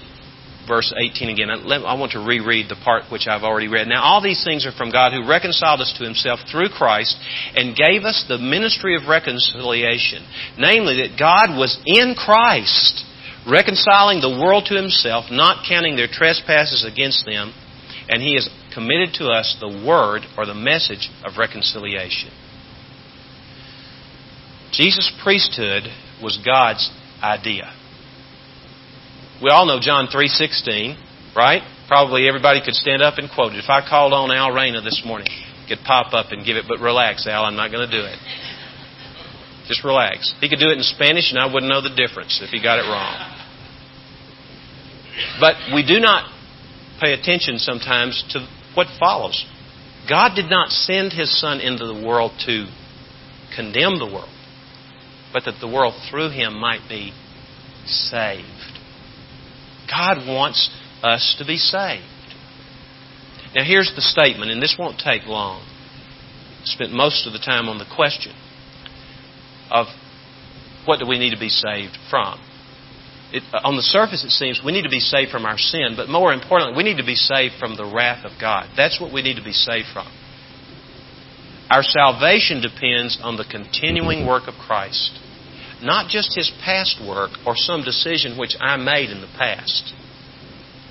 verse 0.68 0.94
18 0.96 1.30
again. 1.30 1.50
I 1.50 1.94
want 1.94 2.14
to 2.14 2.20
reread 2.20 2.70
the 2.70 2.76
part 2.84 3.12
which 3.12 3.28
I've 3.28 3.44
already 3.44 3.68
read. 3.68 3.88
Now, 3.88 4.04
all 4.04 4.22
these 4.22 4.44
things 4.44 4.66
are 4.66 4.72
from 4.72 4.92
God 4.92 5.14
who 5.14 5.28
reconciled 5.28 5.82
us 5.82 5.94
to 5.98 6.04
himself 6.04 6.40
through 6.52 6.70
Christ 6.70 7.16
and 7.56 7.76
gave 7.76 8.04
us 8.04 8.26
the 8.28 8.38
ministry 8.38 8.96
of 8.96 9.08
reconciliation. 9.08 10.26
Namely, 10.58 11.08
that 11.08 11.18
God 11.20 11.58
was 11.58 11.80
in 11.86 12.16
Christ, 12.18 13.06
reconciling 13.48 14.22
the 14.22 14.42
world 14.42 14.66
to 14.68 14.76
himself, 14.76 15.26
not 15.32 15.66
counting 15.68 15.96
their 15.96 16.10
trespasses 16.12 16.84
against 16.84 17.26
them, 17.26 17.54
and 18.08 18.22
he 18.22 18.36
has 18.36 18.50
committed 18.74 19.14
to 19.16 19.30
us 19.30 19.58
the 19.60 19.84
word 19.88 20.22
or 20.38 20.46
the 20.46 20.54
message 20.54 21.10
of 21.24 21.38
reconciliation. 21.38 22.30
Jesus' 24.72 25.12
priesthood 25.24 25.84
was 26.22 26.38
God's 26.46 26.92
idea. 27.24 27.74
We 29.42 29.50
all 29.50 29.66
know 29.66 29.80
John 29.80 30.08
3:16, 30.08 30.96
right? 31.36 31.62
Probably 31.88 32.28
everybody 32.28 32.62
could 32.64 32.74
stand 32.74 33.02
up 33.02 33.18
and 33.18 33.30
quote 33.30 33.54
it. 33.54 33.60
If 33.60 33.70
I 33.70 33.88
called 33.88 34.14
on 34.14 34.32
Al 34.32 34.52
Reyna 34.52 34.82
this 34.82 35.04
morning, 35.06 35.28
he 35.30 35.76
could 35.76 35.84
pop 35.86 36.14
up 36.14 36.32
and 36.32 36.46
give 36.46 36.58
it, 36.58 36.66
but 36.68 36.80
relax, 36.80 37.28
Al, 37.28 37.44
I'm 37.46 37.56
not 37.56 37.72
going 37.72 37.90
to 37.90 37.92
do 37.92 38.06
it. 38.06 38.18
Just 39.68 39.84
relax. 39.84 40.34
He 40.40 40.50
could 40.50 40.60
do 40.60 40.70
it 40.70 40.78
in 40.78 40.84
Spanish 40.84 41.32
and 41.32 41.40
I 41.40 41.52
wouldn't 41.52 41.70
know 41.70 41.82
the 41.82 41.94
difference 41.94 42.40
if 42.42 42.50
he 42.50 42.62
got 42.62 42.80
it 42.80 42.88
wrong. 42.88 43.36
But 45.40 45.56
we 45.74 45.86
do 45.86 46.00
not 46.00 46.30
pay 47.02 47.14
attention 47.14 47.58
sometimes 47.58 48.24
to 48.30 48.48
what 48.76 48.88
follows. 49.00 49.46
God 50.10 50.36
did 50.36 50.50
not 50.50 50.70
send 50.70 51.14
His 51.14 51.40
Son 51.40 51.60
into 51.60 51.86
the 51.86 52.06
world 52.06 52.32
to 52.46 52.68
condemn 53.56 53.98
the 53.98 54.06
world, 54.06 54.30
but 55.34 55.44
that 55.46 55.60
the 55.60 55.68
world 55.68 55.94
through 56.10 56.30
Him 56.30 56.54
might 56.60 56.88
be 56.88 57.12
saved. 57.86 58.46
God 59.96 60.28
wants 60.28 60.70
us 61.04 61.36
to 61.40 61.46
be 61.46 61.58
saved. 61.58 62.04
Now, 63.56 63.64
here's 63.64 63.92
the 63.96 64.02
statement, 64.02 64.52
and 64.52 64.62
this 64.62 64.76
won't 64.78 65.00
take 65.00 65.26
long. 65.26 65.62
I 65.62 66.66
Spent 66.66 66.92
most 66.92 67.26
of 67.26 67.34
the 67.34 67.40
time 67.40 67.70
on 67.70 67.78
the 67.78 67.86
question 67.96 68.34
of 69.72 69.88
what 70.86 71.00
do 71.00 71.08
we 71.08 71.18
need 71.18 71.32
to 71.32 71.40
be 71.40 71.50
saved 71.50 71.98
from. 72.10 72.40
It, 73.32 73.44
uh, 73.54 73.62
on 73.64 73.76
the 73.76 73.82
surface, 73.82 74.24
it 74.24 74.32
seems 74.32 74.62
we 74.64 74.72
need 74.72 74.84
to 74.84 74.90
be 74.90 75.00
saved 75.00 75.32
from 75.32 75.46
our 75.46 75.58
sin, 75.58 75.94
but 75.96 76.10
more 76.10 76.34
importantly, 76.34 76.76
we 76.76 76.84
need 76.84 76.98
to 76.98 77.06
be 77.06 77.16
saved 77.16 77.56
from 77.60 77.76
the 77.76 77.86
wrath 77.86 78.26
of 78.26 78.40
God. 78.40 78.70
That's 78.76 79.00
what 79.00 79.14
we 79.14 79.22
need 79.22 79.38
to 79.38 79.44
be 79.44 79.54
saved 79.54 79.88
from. 79.94 80.08
Our 81.70 81.82
salvation 81.82 82.62
depends 82.62 83.18
on 83.24 83.38
the 83.38 83.46
continuing 83.46 84.28
work 84.28 84.48
of 84.48 84.54
Christ 84.56 85.18
not 85.82 86.10
just 86.10 86.36
his 86.36 86.52
past 86.64 87.02
work 87.06 87.32
or 87.46 87.56
some 87.56 87.84
decision 87.84 88.38
which 88.38 88.56
I 88.60 88.78
made 88.78 89.10
in 89.10 89.22
the 89.22 89.34
past. 89.38 89.94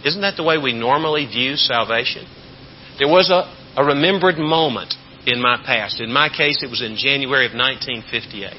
Isn't 0.04 0.20
that 0.20 0.36
the 0.36 0.44
way 0.44 0.58
we 0.58 0.72
normally 0.72 1.26
view 1.26 1.56
salvation? 1.56 2.26
There 2.98 3.08
was 3.08 3.30
a, 3.30 3.48
a 3.80 3.84
remembered 3.84 4.38
moment 4.38 4.94
in 5.26 5.40
my 5.40 5.56
past. 5.64 6.00
In 6.00 6.12
my 6.12 6.28
case, 6.28 6.62
it 6.62 6.70
was 6.70 6.82
in 6.82 6.96
January 6.96 7.46
of 7.46 7.52
1958. 7.52 8.52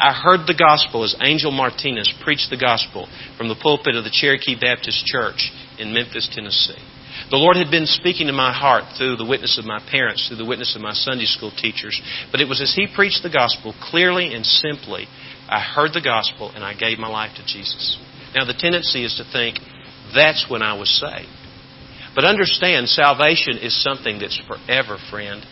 I 0.00 0.14
heard 0.14 0.46
the 0.46 0.56
gospel 0.56 1.04
as 1.04 1.14
Angel 1.20 1.50
Martinez 1.50 2.08
preached 2.24 2.48
the 2.48 2.56
gospel 2.56 3.06
from 3.36 3.48
the 3.48 3.60
pulpit 3.60 3.94
of 3.94 4.04
the 4.04 4.10
Cherokee 4.10 4.58
Baptist 4.58 5.04
Church 5.04 5.52
in 5.78 5.92
Memphis, 5.92 6.28
Tennessee. 6.32 6.80
The 7.28 7.36
Lord 7.36 7.56
had 7.56 7.70
been 7.70 7.84
speaking 7.86 8.26
to 8.28 8.32
my 8.32 8.52
heart 8.52 8.96
through 8.96 9.16
the 9.16 9.28
witness 9.28 9.58
of 9.58 9.66
my 9.66 9.78
parents, 9.90 10.26
through 10.26 10.38
the 10.38 10.48
witness 10.48 10.74
of 10.74 10.80
my 10.80 10.94
Sunday 10.94 11.26
school 11.26 11.52
teachers. 11.52 12.00
But 12.32 12.40
it 12.40 12.48
was 12.48 12.62
as 12.62 12.72
He 12.74 12.88
preached 12.88 13.22
the 13.22 13.30
gospel 13.30 13.74
clearly 13.76 14.32
and 14.32 14.46
simply 14.46 15.06
I 15.50 15.60
heard 15.60 15.92
the 15.92 16.00
gospel 16.00 16.52
and 16.54 16.62
I 16.62 16.74
gave 16.74 16.98
my 16.98 17.08
life 17.08 17.32
to 17.36 17.42
Jesus. 17.44 17.98
Now, 18.34 18.44
the 18.44 18.54
tendency 18.54 19.04
is 19.04 19.16
to 19.16 19.24
think 19.30 19.58
that's 20.14 20.46
when 20.48 20.62
I 20.62 20.78
was 20.78 20.88
saved. 20.88 21.28
But 22.14 22.24
understand, 22.24 22.88
salvation 22.88 23.58
is 23.58 23.82
something 23.82 24.20
that's 24.20 24.40
forever, 24.46 24.96
friend. 25.10 25.44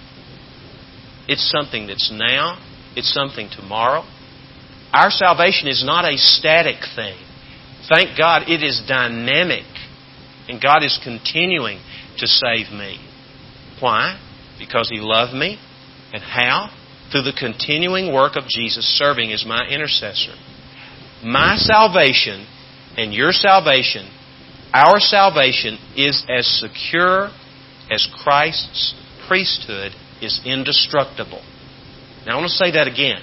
It's 1.26 1.50
something 1.50 1.88
that's 1.88 2.10
now, 2.12 2.64
it's 2.96 3.12
something 3.12 3.48
tomorrow. 3.50 4.04
Our 4.92 5.10
salvation 5.10 5.68
is 5.68 5.84
not 5.84 6.04
a 6.04 6.16
static 6.16 6.76
thing. 6.96 7.18
Thank 7.92 8.16
God 8.16 8.48
it 8.48 8.62
is 8.62 8.82
dynamic. 8.88 9.66
And 10.48 10.62
God 10.62 10.82
is 10.82 10.98
continuing 11.02 11.80
to 12.18 12.26
save 12.26 12.72
me. 12.72 12.98
Why? 13.80 14.18
Because 14.58 14.88
He 14.88 14.98
loved 15.00 15.34
me. 15.34 15.58
And 16.12 16.22
how? 16.22 16.70
Through 17.10 17.22
the 17.22 17.32
continuing 17.32 18.12
work 18.12 18.36
of 18.36 18.44
Jesus 18.48 18.84
serving 18.98 19.32
as 19.32 19.44
my 19.46 19.66
intercessor. 19.68 20.34
My 21.22 21.56
salvation 21.56 22.46
and 22.96 23.12
your 23.12 23.32
salvation, 23.32 24.10
our 24.72 25.00
salvation, 25.00 25.78
is 25.96 26.24
as 26.28 26.46
secure 26.46 27.30
as 27.90 28.06
Christ's 28.22 28.94
priesthood 29.26 29.92
is 30.20 30.40
indestructible. 30.44 31.42
Now 32.26 32.34
I 32.34 32.36
want 32.40 32.50
to 32.50 32.56
say 32.56 32.72
that 32.72 32.86
again. 32.86 33.22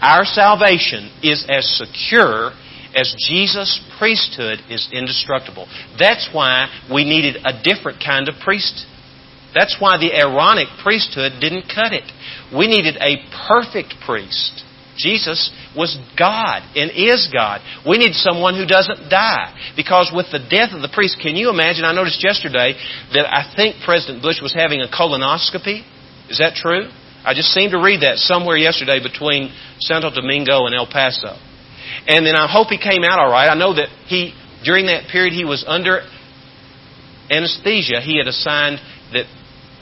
Our 0.00 0.24
salvation 0.24 1.10
is 1.22 1.46
as 1.48 1.66
secure 1.76 2.52
as 2.94 3.14
Jesus' 3.28 3.80
priesthood 3.98 4.60
is 4.70 4.88
indestructible. 4.92 5.66
That's 5.98 6.28
why 6.32 6.68
we 6.92 7.04
needed 7.04 7.42
a 7.44 7.62
different 7.62 8.02
kind 8.04 8.28
of 8.28 8.36
priest. 8.42 8.86
That's 9.54 9.76
why 9.78 9.96
the 9.98 10.12
Aaronic 10.12 10.68
priesthood 10.82 11.40
didn't 11.40 11.70
cut 11.70 11.94
it. 11.94 12.10
We 12.50 12.66
needed 12.66 12.98
a 12.98 13.22
perfect 13.46 13.94
priest. 14.04 14.64
Jesus 14.96 15.50
was 15.74 15.98
God 16.18 16.62
and 16.74 16.90
is 16.90 17.30
God. 17.32 17.62
We 17.86 17.98
need 17.98 18.14
someone 18.14 18.54
who 18.54 18.66
doesn't 18.66 19.10
die. 19.10 19.54
Because 19.74 20.10
with 20.14 20.26
the 20.30 20.38
death 20.38 20.70
of 20.70 20.82
the 20.82 20.90
priest, 20.92 21.18
can 21.22 21.34
you 21.34 21.50
imagine? 21.50 21.84
I 21.84 21.94
noticed 21.94 22.22
yesterday 22.22 22.78
that 23.14 23.26
I 23.26 23.50
think 23.54 23.82
President 23.84 24.22
Bush 24.22 24.38
was 24.42 24.54
having 24.54 24.82
a 24.82 24.90
colonoscopy. 24.90 25.82
Is 26.30 26.38
that 26.38 26.54
true? 26.54 26.90
I 27.24 27.34
just 27.34 27.50
seemed 27.50 27.72
to 27.72 27.82
read 27.82 28.02
that 28.02 28.18
somewhere 28.18 28.56
yesterday 28.56 29.02
between 29.02 29.50
Santo 29.80 30.10
Domingo 30.10 30.66
and 30.66 30.74
El 30.74 30.86
Paso. 30.86 31.34
And 32.06 32.26
then 32.26 32.36
I 32.36 32.50
hope 32.50 32.68
he 32.68 32.78
came 32.78 33.02
out 33.02 33.18
all 33.18 33.30
right. 33.30 33.48
I 33.48 33.54
know 33.54 33.74
that 33.74 33.88
he, 34.06 34.34
during 34.62 34.86
that 34.86 35.08
period, 35.10 35.32
he 35.32 35.44
was 35.44 35.64
under 35.66 36.06
anesthesia. 37.30 38.00
He 38.00 38.18
had 38.18 38.28
assigned 38.28 38.78
that 39.12 39.26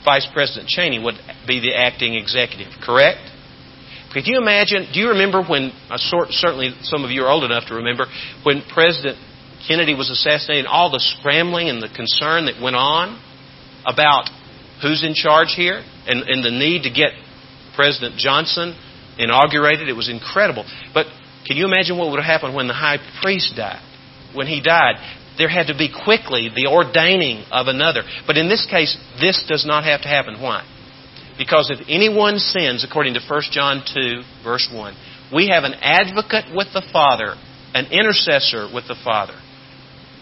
Vice 0.03 0.27
President 0.33 0.67
Cheney 0.67 0.99
would 0.99 1.15
be 1.47 1.59
the 1.59 1.75
acting 1.75 2.15
executive, 2.15 2.73
correct? 2.81 3.21
Could 4.13 4.27
you 4.27 4.37
imagine? 4.37 4.87
Do 4.93 4.99
you 4.99 5.09
remember 5.09 5.43
when, 5.43 5.71
uh, 5.89 5.97
certainly 5.97 6.75
some 6.83 7.03
of 7.03 7.09
you 7.09 7.23
are 7.23 7.29
old 7.29 7.43
enough 7.43 7.65
to 7.67 7.75
remember, 7.75 8.05
when 8.43 8.61
President 8.61 9.17
Kennedy 9.67 9.95
was 9.95 10.09
assassinated, 10.11 10.65
all 10.65 10.91
the 10.91 10.99
scrambling 10.99 11.69
and 11.69 11.81
the 11.81 11.89
concern 11.89 12.45
that 12.45 12.61
went 12.61 12.75
on 12.75 13.17
about 13.85 14.29
who's 14.81 15.03
in 15.03 15.15
charge 15.15 15.53
here 15.55 15.81
and, 16.05 16.21
and 16.23 16.43
the 16.43 16.51
need 16.51 16.83
to 16.83 16.91
get 16.91 17.11
President 17.75 18.15
Johnson 18.17 18.75
inaugurated? 19.17 19.89
It 19.89 19.97
was 19.97 20.09
incredible. 20.09 20.65
But 20.93 21.07
can 21.47 21.57
you 21.57 21.65
imagine 21.65 21.97
what 21.97 22.11
would 22.11 22.21
have 22.21 22.29
happened 22.29 22.55
when 22.55 22.67
the 22.67 22.77
high 22.77 22.99
priest 23.21 23.53
died? 23.55 23.81
When 24.35 24.47
he 24.47 24.61
died, 24.61 24.95
there 25.37 25.49
had 25.49 25.67
to 25.67 25.77
be 25.77 25.89
quickly 25.89 26.49
the 26.53 26.67
ordaining 26.67 27.45
of 27.51 27.67
another. 27.67 28.03
But 28.27 28.37
in 28.37 28.49
this 28.49 28.65
case, 28.69 28.97
this 29.19 29.43
does 29.47 29.65
not 29.65 29.83
have 29.83 30.01
to 30.01 30.07
happen. 30.07 30.41
Why? 30.41 30.65
Because 31.37 31.71
if 31.71 31.85
anyone 31.89 32.37
sins, 32.37 32.85
according 32.87 33.15
to 33.15 33.21
1 33.27 33.41
John 33.51 33.81
2, 33.81 34.21
verse 34.43 34.69
1, 34.71 34.95
we 35.33 35.49
have 35.49 35.63
an 35.63 35.73
advocate 35.81 36.45
with 36.53 36.67
the 36.73 36.85
Father, 36.93 37.33
an 37.73 37.87
intercessor 37.91 38.69
with 38.71 38.87
the 38.87 38.95
Father, 39.03 39.33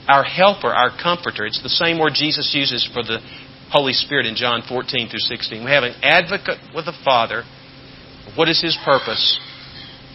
our 0.08 0.24
helper, 0.24 0.70
our 0.70 0.90
comforter. 0.90 1.46
It's 1.46 1.62
the 1.62 1.70
same 1.70 2.00
word 2.00 2.14
Jesus 2.16 2.56
uses 2.56 2.88
for 2.94 3.04
the 3.04 3.20
Holy 3.72 3.94
Spirit 3.94 4.26
in 4.26 4.36
John 4.36 4.64
14 4.68 5.10
through 5.10 5.20
16. 5.20 5.64
We 5.64 5.72
have 5.72 5.84
an 5.84 5.96
advocate 6.02 6.60
with 6.74 6.86
the 6.86 6.98
Father. 7.04 7.44
What 8.36 8.48
is 8.48 8.62
his 8.62 8.78
purpose? 8.86 9.40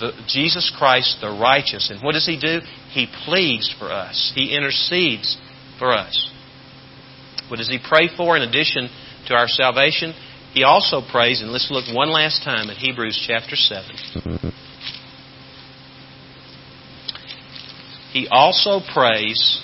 The, 0.01 0.13
Jesus 0.29 0.73
Christ, 0.77 1.19
the 1.21 1.31
righteous. 1.31 1.91
And 1.91 2.03
what 2.03 2.13
does 2.13 2.27
he 2.27 2.39
do? 2.39 2.61
He 2.91 3.07
pleads 3.25 3.75
for 3.79 3.91
us. 3.91 4.33
He 4.35 4.55
intercedes 4.55 5.39
for 5.79 5.93
us. 5.93 6.31
What 7.49 7.59
does 7.59 7.69
he 7.69 7.79
pray 7.83 8.09
for 8.15 8.37
in 8.37 8.43
addition 8.43 8.89
to 9.29 9.35
our 9.35 9.49
salvation? 9.49 10.15
He 10.53 10.65
also 10.65 11.03
prays, 11.03 11.43
and 11.43 11.51
let's 11.53 11.71
look 11.71 11.85
one 11.95 12.11
last 12.11 12.43
time 12.45 12.71
at 12.71 12.77
Hebrews 12.77 13.23
chapter 13.27 13.57
7. 13.57 14.53
He 18.13 18.27
also 18.31 18.81
prays 18.95 19.61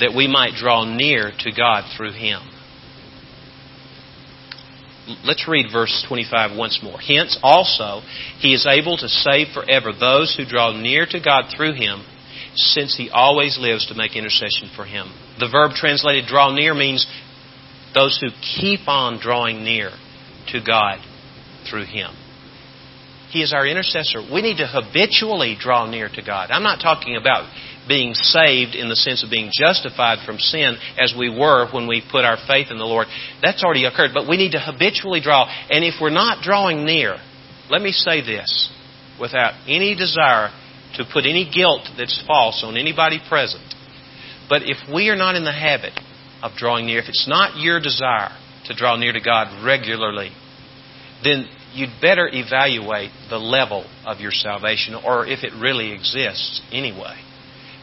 that 0.00 0.12
we 0.16 0.26
might 0.26 0.54
draw 0.54 0.84
near 0.84 1.30
to 1.38 1.52
God 1.52 1.84
through 1.96 2.12
Him. 2.12 2.40
Let's 5.24 5.46
read 5.48 5.66
verse 5.72 6.04
25 6.08 6.56
once 6.56 6.80
more. 6.82 6.98
Hence 6.98 7.38
also 7.42 8.00
He 8.38 8.54
is 8.54 8.66
able 8.66 8.96
to 8.98 9.08
save 9.08 9.48
forever 9.54 9.92
those 9.92 10.34
who 10.36 10.44
draw 10.44 10.72
near 10.72 11.06
to 11.06 11.20
God 11.20 11.52
through 11.54 11.74
Him, 11.74 12.04
since 12.54 12.96
He 12.96 13.10
always 13.10 13.58
lives 13.58 13.86
to 13.88 13.94
make 13.94 14.16
intercession 14.16 14.70
for 14.74 14.84
Him. 14.84 15.12
The 15.38 15.48
verb 15.48 15.72
translated 15.72 16.26
draw 16.26 16.52
near 16.54 16.74
means 16.74 17.06
those 17.94 18.20
who 18.20 18.28
keep 18.60 18.88
on 18.88 19.20
drawing 19.20 19.64
near 19.64 19.90
to 20.48 20.60
God 20.64 20.98
through 21.68 21.86
Him. 21.86 22.10
He 23.30 23.42
is 23.42 23.52
our 23.52 23.66
intercessor. 23.66 24.20
We 24.20 24.42
need 24.42 24.58
to 24.58 24.66
habitually 24.66 25.56
draw 25.58 25.88
near 25.88 26.08
to 26.08 26.22
God. 26.22 26.50
I'm 26.50 26.64
not 26.64 26.80
talking 26.80 27.16
about 27.16 27.48
being 27.90 28.14
saved 28.14 28.76
in 28.76 28.88
the 28.88 28.94
sense 28.94 29.24
of 29.24 29.30
being 29.30 29.50
justified 29.52 30.24
from 30.24 30.38
sin 30.38 30.78
as 30.96 31.12
we 31.18 31.28
were 31.28 31.66
when 31.74 31.88
we 31.88 32.00
put 32.00 32.24
our 32.24 32.38
faith 32.46 32.68
in 32.70 32.78
the 32.78 32.86
Lord. 32.86 33.08
That's 33.42 33.64
already 33.64 33.84
occurred, 33.84 34.12
but 34.14 34.28
we 34.28 34.36
need 34.36 34.52
to 34.52 34.60
habitually 34.60 35.20
draw. 35.20 35.50
And 35.68 35.84
if 35.84 35.94
we're 36.00 36.14
not 36.14 36.44
drawing 36.44 36.86
near, 36.86 37.18
let 37.68 37.82
me 37.82 37.90
say 37.90 38.20
this 38.22 38.70
without 39.18 39.54
any 39.66 39.96
desire 39.96 40.54
to 40.94 41.04
put 41.12 41.26
any 41.26 41.50
guilt 41.52 41.82
that's 41.98 42.22
false 42.28 42.62
on 42.64 42.76
anybody 42.76 43.18
present. 43.28 43.66
But 44.48 44.62
if 44.62 44.78
we 44.92 45.08
are 45.08 45.16
not 45.16 45.34
in 45.34 45.42
the 45.42 45.52
habit 45.52 45.98
of 46.42 46.52
drawing 46.56 46.86
near, 46.86 47.00
if 47.00 47.08
it's 47.08 47.26
not 47.28 47.58
your 47.58 47.80
desire 47.80 48.30
to 48.66 48.74
draw 48.74 48.96
near 48.96 49.12
to 49.12 49.20
God 49.20 49.66
regularly, 49.66 50.30
then 51.24 51.48
you'd 51.74 52.00
better 52.00 52.28
evaluate 52.32 53.10
the 53.28 53.38
level 53.38 53.84
of 54.06 54.20
your 54.20 54.32
salvation 54.32 54.94
or 54.94 55.26
if 55.26 55.42
it 55.42 55.52
really 55.60 55.92
exists 55.92 56.62
anyway. 56.70 57.16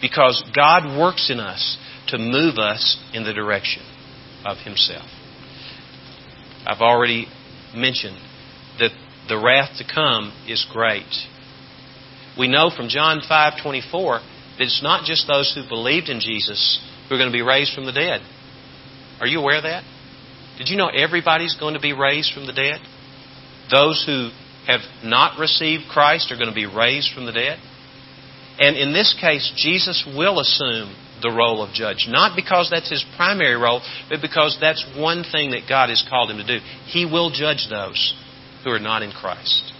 Because 0.01 0.43
God 0.55 0.97
works 0.97 1.29
in 1.29 1.39
us 1.39 1.77
to 2.07 2.17
move 2.17 2.57
us 2.57 2.97
in 3.13 3.23
the 3.23 3.33
direction 3.33 3.83
of 4.45 4.57
Himself. 4.57 5.05
I've 6.65 6.81
already 6.81 7.27
mentioned 7.73 8.17
that 8.79 8.91
the 9.27 9.37
wrath 9.37 9.77
to 9.77 9.83
come 9.83 10.33
is 10.47 10.65
great. 10.71 11.05
We 12.37 12.47
know 12.47 12.69
from 12.69 12.89
John 12.89 13.21
5:24 13.21 14.21
that 14.57 14.63
it's 14.63 14.83
not 14.83 15.05
just 15.05 15.27
those 15.27 15.53
who 15.53 15.67
believed 15.67 16.09
in 16.09 16.19
Jesus 16.19 16.79
who 17.07 17.15
are 17.15 17.17
going 17.17 17.31
to 17.31 17.37
be 17.37 17.41
raised 17.41 17.73
from 17.73 17.85
the 17.85 17.91
dead. 17.91 18.21
Are 19.19 19.27
you 19.27 19.39
aware 19.39 19.57
of 19.57 19.63
that? 19.63 19.83
Did 20.57 20.69
you 20.69 20.77
know 20.77 20.87
everybody's 20.87 21.55
going 21.55 21.73
to 21.73 21.79
be 21.79 21.93
raised 21.93 22.33
from 22.33 22.45
the 22.45 22.53
dead? 22.53 22.79
Those 23.71 24.03
who 24.05 24.29
have 24.67 24.81
not 25.03 25.39
received 25.39 25.83
Christ 25.89 26.31
are 26.31 26.35
going 26.35 26.49
to 26.49 26.55
be 26.55 26.65
raised 26.65 27.13
from 27.13 27.25
the 27.25 27.31
dead. 27.31 27.59
And 28.59 28.75
in 28.75 28.93
this 28.93 29.15
case, 29.19 29.51
Jesus 29.55 30.07
will 30.15 30.39
assume 30.39 30.95
the 31.21 31.29
role 31.29 31.63
of 31.63 31.73
judge. 31.73 32.07
Not 32.09 32.35
because 32.35 32.69
that's 32.69 32.89
his 32.89 33.05
primary 33.15 33.55
role, 33.55 33.81
but 34.09 34.21
because 34.21 34.57
that's 34.59 34.85
one 34.95 35.23
thing 35.23 35.51
that 35.51 35.67
God 35.67 35.89
has 35.89 36.05
called 36.09 36.31
him 36.31 36.37
to 36.37 36.45
do. 36.45 36.63
He 36.85 37.05
will 37.05 37.31
judge 37.31 37.67
those 37.69 38.13
who 38.63 38.71
are 38.71 38.79
not 38.79 39.03
in 39.03 39.11
Christ. 39.11 39.73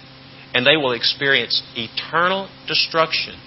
And 0.54 0.66
they 0.66 0.76
will 0.76 0.92
experience 0.92 1.62
eternal 1.76 2.48
destruction 2.66 3.38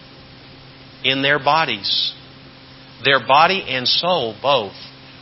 in 1.04 1.22
their 1.22 1.40
bodies. 1.40 2.14
Their 3.04 3.26
body 3.26 3.64
and 3.68 3.88
soul 3.88 4.36
both 4.42 4.76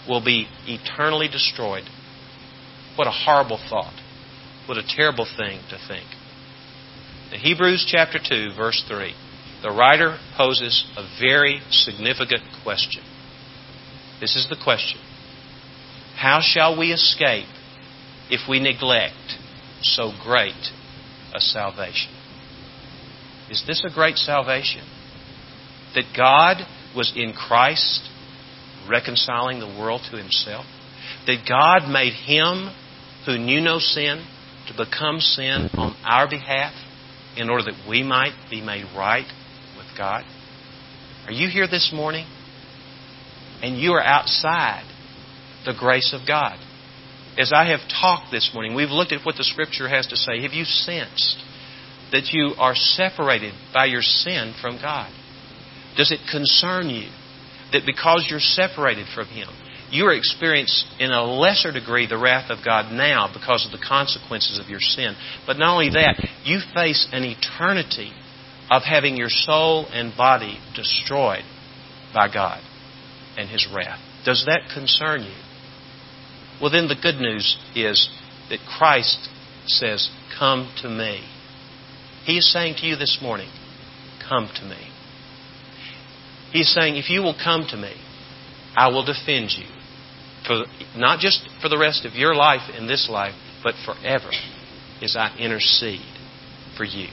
will 0.08 0.24
be 0.24 0.48
eternally 0.66 1.28
destroyed. 1.28 1.84
What 2.96 3.08
a 3.08 3.12
horrible 3.12 3.60
thought. 3.70 3.94
What 4.68 4.78
a 4.78 4.84
terrible 4.88 5.26
thing 5.26 5.62
to 5.70 5.78
think. 5.88 6.06
In 7.32 7.40
Hebrews 7.40 7.88
chapter 7.90 8.20
2, 8.20 8.56
verse 8.58 8.84
3, 8.88 9.14
the 9.62 9.70
writer 9.72 10.18
poses 10.38 10.86
a 10.96 11.04
very 11.20 11.62
significant 11.70 12.44
question. 12.64 13.04
This 14.22 14.36
is 14.36 14.48
the 14.50 14.58
question 14.62 15.00
How 16.16 16.40
shall 16.42 16.78
we 16.78 16.92
escape 16.92 17.48
if 18.30 18.48
we 18.50 18.60
neglect 18.60 19.38
so 19.82 20.12
great 20.24 20.72
a 21.34 21.40
salvation? 21.40 22.12
Is 23.50 23.64
this 23.68 23.84
a 23.86 23.94
great 23.94 24.16
salvation? 24.16 24.82
That 25.96 26.06
God 26.16 26.58
was 26.96 27.12
in 27.16 27.34
Christ 27.34 28.08
reconciling 28.88 29.60
the 29.60 29.80
world 29.80 30.02
to 30.12 30.18
himself? 30.18 30.66
That 31.26 31.46
God 31.48 31.92
made 31.92 32.14
him 32.14 32.72
who 33.26 33.38
knew 33.38 33.60
no 33.60 33.80
sin 33.80 34.26
to 34.68 34.74
become 34.86 35.20
sin 35.20 35.70
on 35.74 35.96
our 36.06 36.30
behalf 36.30 36.74
in 37.36 37.50
order 37.50 37.64
that 37.66 37.90
we 37.90 38.04
might 38.04 38.34
be 38.50 38.62
made 38.62 38.86
right 38.96 39.26
God? 40.00 40.24
Are 41.28 41.34
you 41.34 41.50
here 41.50 41.68
this 41.68 41.92
morning? 41.94 42.26
And 43.62 43.78
you 43.78 43.92
are 43.92 44.02
outside 44.02 44.90
the 45.66 45.74
grace 45.78 46.16
of 46.20 46.26
God. 46.26 46.58
As 47.38 47.52
I 47.54 47.66
have 47.66 47.82
talked 48.02 48.32
this 48.32 48.52
morning, 48.54 48.76
we've 48.76 48.90
looked 48.90 49.12
at 49.12 49.26
what 49.26 49.36
the 49.36 49.44
Scripture 49.44 49.90
has 49.90 50.08
to 50.08 50.16
say. 50.16 50.42
Have 50.44 50.54
you 50.54 50.64
sensed 50.64 51.44
that 52.14 52.32
you 52.32 52.56
are 52.58 52.76
separated 52.76 53.54
by 53.74 53.86
your 53.86 54.02
sin 54.02 54.56
from 54.62 54.80
God? 54.82 55.12
Does 55.98 56.14
it 56.14 56.22
concern 56.32 56.90
you 56.90 57.10
that 57.74 57.86
because 57.86 58.26
you're 58.30 58.40
separated 58.40 59.08
from 59.14 59.28
Him, 59.28 59.50
you 59.92 60.06
are 60.06 60.16
experiencing 60.16 60.88
in 61.00 61.12
a 61.12 61.26
lesser 61.26 61.74
degree 61.74 62.08
the 62.08 62.18
wrath 62.18 62.50
of 62.50 62.64
God 62.64 62.94
now 62.94 63.30
because 63.34 63.66
of 63.66 63.78
the 63.78 63.86
consequences 63.86 64.60
of 64.64 64.70
your 64.70 64.80
sin. 64.80 65.16
But 65.46 65.58
not 65.58 65.74
only 65.74 65.90
that, 65.90 66.26
you 66.46 66.60
face 66.74 67.06
an 67.12 67.24
eternity 67.26 68.14
of 68.70 68.84
having 68.84 69.18
your 69.18 69.30
soul 69.30 69.86
and 69.92 70.16
body 70.16 70.60
destroyed 70.76 71.44
by 72.14 72.32
God 72.32 72.62
and 73.38 73.50
His 73.50 73.68
wrath. 73.74 74.00
Does 74.26 74.46
that 74.46 74.70
concern 74.74 75.24
you? 75.24 75.36
Well, 76.62 76.72
then 76.72 76.88
the 76.88 76.96
good 77.02 77.16
news 77.16 77.58
is 77.76 78.10
that 78.50 78.60
Christ 78.78 79.30
says, 79.66 80.10
Come 80.38 80.72
to 80.82 80.90
me. 80.90 81.26
He 82.26 82.38
is 82.38 82.52
saying 82.52 82.76
to 82.80 82.86
you 82.86 82.96
this 82.96 83.20
morning, 83.22 83.50
Come 84.28 84.50
to 84.56 84.64
me. 84.64 84.92
He's 86.52 86.72
saying, 86.74 86.96
If 86.96 87.10
you 87.10 87.22
will 87.22 87.36
come 87.42 87.66
to 87.70 87.78
me, 87.78 87.94
I 88.76 88.90
will 88.90 89.06
defend 89.06 89.52
you 89.52 89.66
for 90.46 90.66
not 90.96 91.20
just 91.20 91.48
for 91.62 91.70
the 91.70 91.78
rest 91.78 92.06
of 92.06 92.14
your 92.14 92.36
life 92.36 92.70
in 92.76 92.88
this 92.88 93.08
life, 93.10 93.36
but 93.64 93.76
forever, 93.86 94.30
as 95.02 95.16
I 95.18 95.36
intercede 95.38 96.02
for 96.78 96.84
you. 96.84 97.08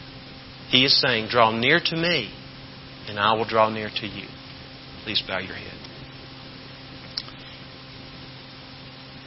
He 0.69 0.85
is 0.85 1.01
saying, 1.01 1.29
Draw 1.29 1.53
near 1.53 1.81
to 1.81 1.97
me, 1.97 2.33
and 3.09 3.19
I 3.19 3.35
will 3.35 3.45
draw 3.45 3.71
near 3.71 3.89
to 3.89 4.07
you. 4.07 4.27
Please 5.05 5.23
bow 5.27 5.39
your 5.39 5.55
head. 5.55 5.79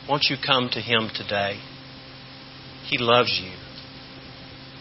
Won't 0.07 0.25
you 0.29 0.35
come 0.43 0.69
to 0.73 0.81
Him 0.81 1.09
today? 1.13 1.59
He 2.87 2.97
loves 2.97 3.39
you. 3.41 3.53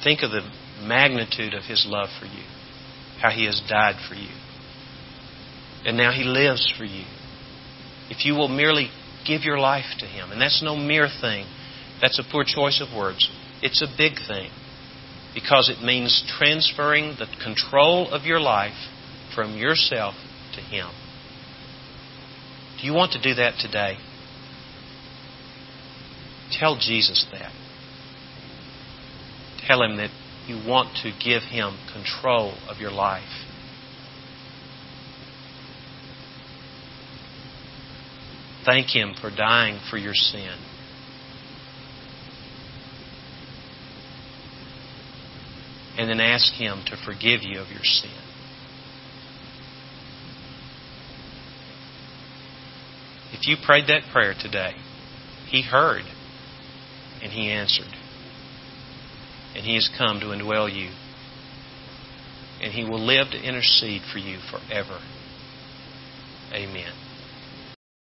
Think 0.03 0.23
of 0.23 0.31
the 0.31 0.51
magnitude 0.83 1.55
of 1.55 1.65
His 1.65 1.87
love 1.87 2.09
for 2.19 2.27
you, 2.27 2.45
how 3.21 3.31
He 3.31 3.45
has 3.45 3.63
died 3.69 3.97
for 4.09 4.15
you. 4.15 4.31
And 5.85 5.97
now 5.97 6.11
He 6.11 6.25
lives 6.25 6.73
for 6.77 6.85
you. 6.85 7.05
If 8.11 8.25
you 8.25 8.35
will 8.35 8.49
merely 8.49 8.91
give 9.27 9.43
your 9.43 9.59
life 9.59 9.99
to 9.99 10.07
Him. 10.07 10.33
And 10.33 10.41
that's 10.41 10.63
no 10.63 10.75
mere 10.75 11.09
thing. 11.21 11.47
That's 12.01 12.19
a 12.19 12.29
poor 12.29 12.43
choice 12.45 12.81
of 12.81 12.97
words. 12.97 13.31
It's 13.63 13.83
a 13.83 13.97
big 13.97 14.15
thing 14.27 14.51
because 15.39 15.69
it 15.69 15.85
means 15.85 16.25
transferring 16.37 17.17
the 17.19 17.27
control 17.45 18.11
of 18.11 18.25
your 18.25 18.41
life 18.41 18.75
from 19.37 19.57
yourself 19.57 20.15
to 20.55 20.61
Him. 20.61 20.89
Do 22.81 22.87
you 22.87 22.93
want 22.93 23.13
to 23.13 23.23
do 23.23 23.35
that 23.35 23.55
today? 23.61 23.99
Tell 26.51 26.77
Jesus 26.77 27.25
that. 27.31 27.53
Tell 29.67 29.83
Him 29.83 29.99
that 29.99 30.11
you 30.49 30.61
want 30.69 30.97
to 31.03 31.13
give 31.25 31.43
Him 31.43 31.79
control 31.93 32.55
of 32.69 32.79
your 32.79 32.91
life. 32.91 33.23
Thank 38.65 38.89
Him 38.89 39.15
for 39.21 39.31
dying 39.31 39.79
for 39.89 39.99
your 39.99 40.15
sin. 40.15 40.59
And 45.99 46.09
then 46.09 46.21
ask 46.21 46.53
Him 46.55 46.85
to 46.87 46.97
forgive 46.97 47.43
you 47.43 47.61
of 47.61 47.69
your 47.71 47.83
sin. 47.83 48.11
If 53.33 53.49
you 53.49 53.57
prayed 53.63 53.89
that 53.89 54.05
prayer 54.13 54.35
today, 54.41 54.75
He 55.49 55.63
heard 55.63 56.05
and 57.23 57.33
He 57.33 57.51
answered. 57.51 57.93
And 59.57 59.65
He 59.65 59.75
has 59.75 59.91
come 59.99 60.21
to 60.21 60.27
indwell 60.27 60.73
you. 60.73 60.91
And 62.63 62.73
He 62.73 62.85
will 62.85 63.05
live 63.05 63.31
to 63.33 63.43
intercede 63.43 64.03
for 64.13 64.19
you 64.19 64.39
forever. 64.51 65.01
Amen. 66.53 66.93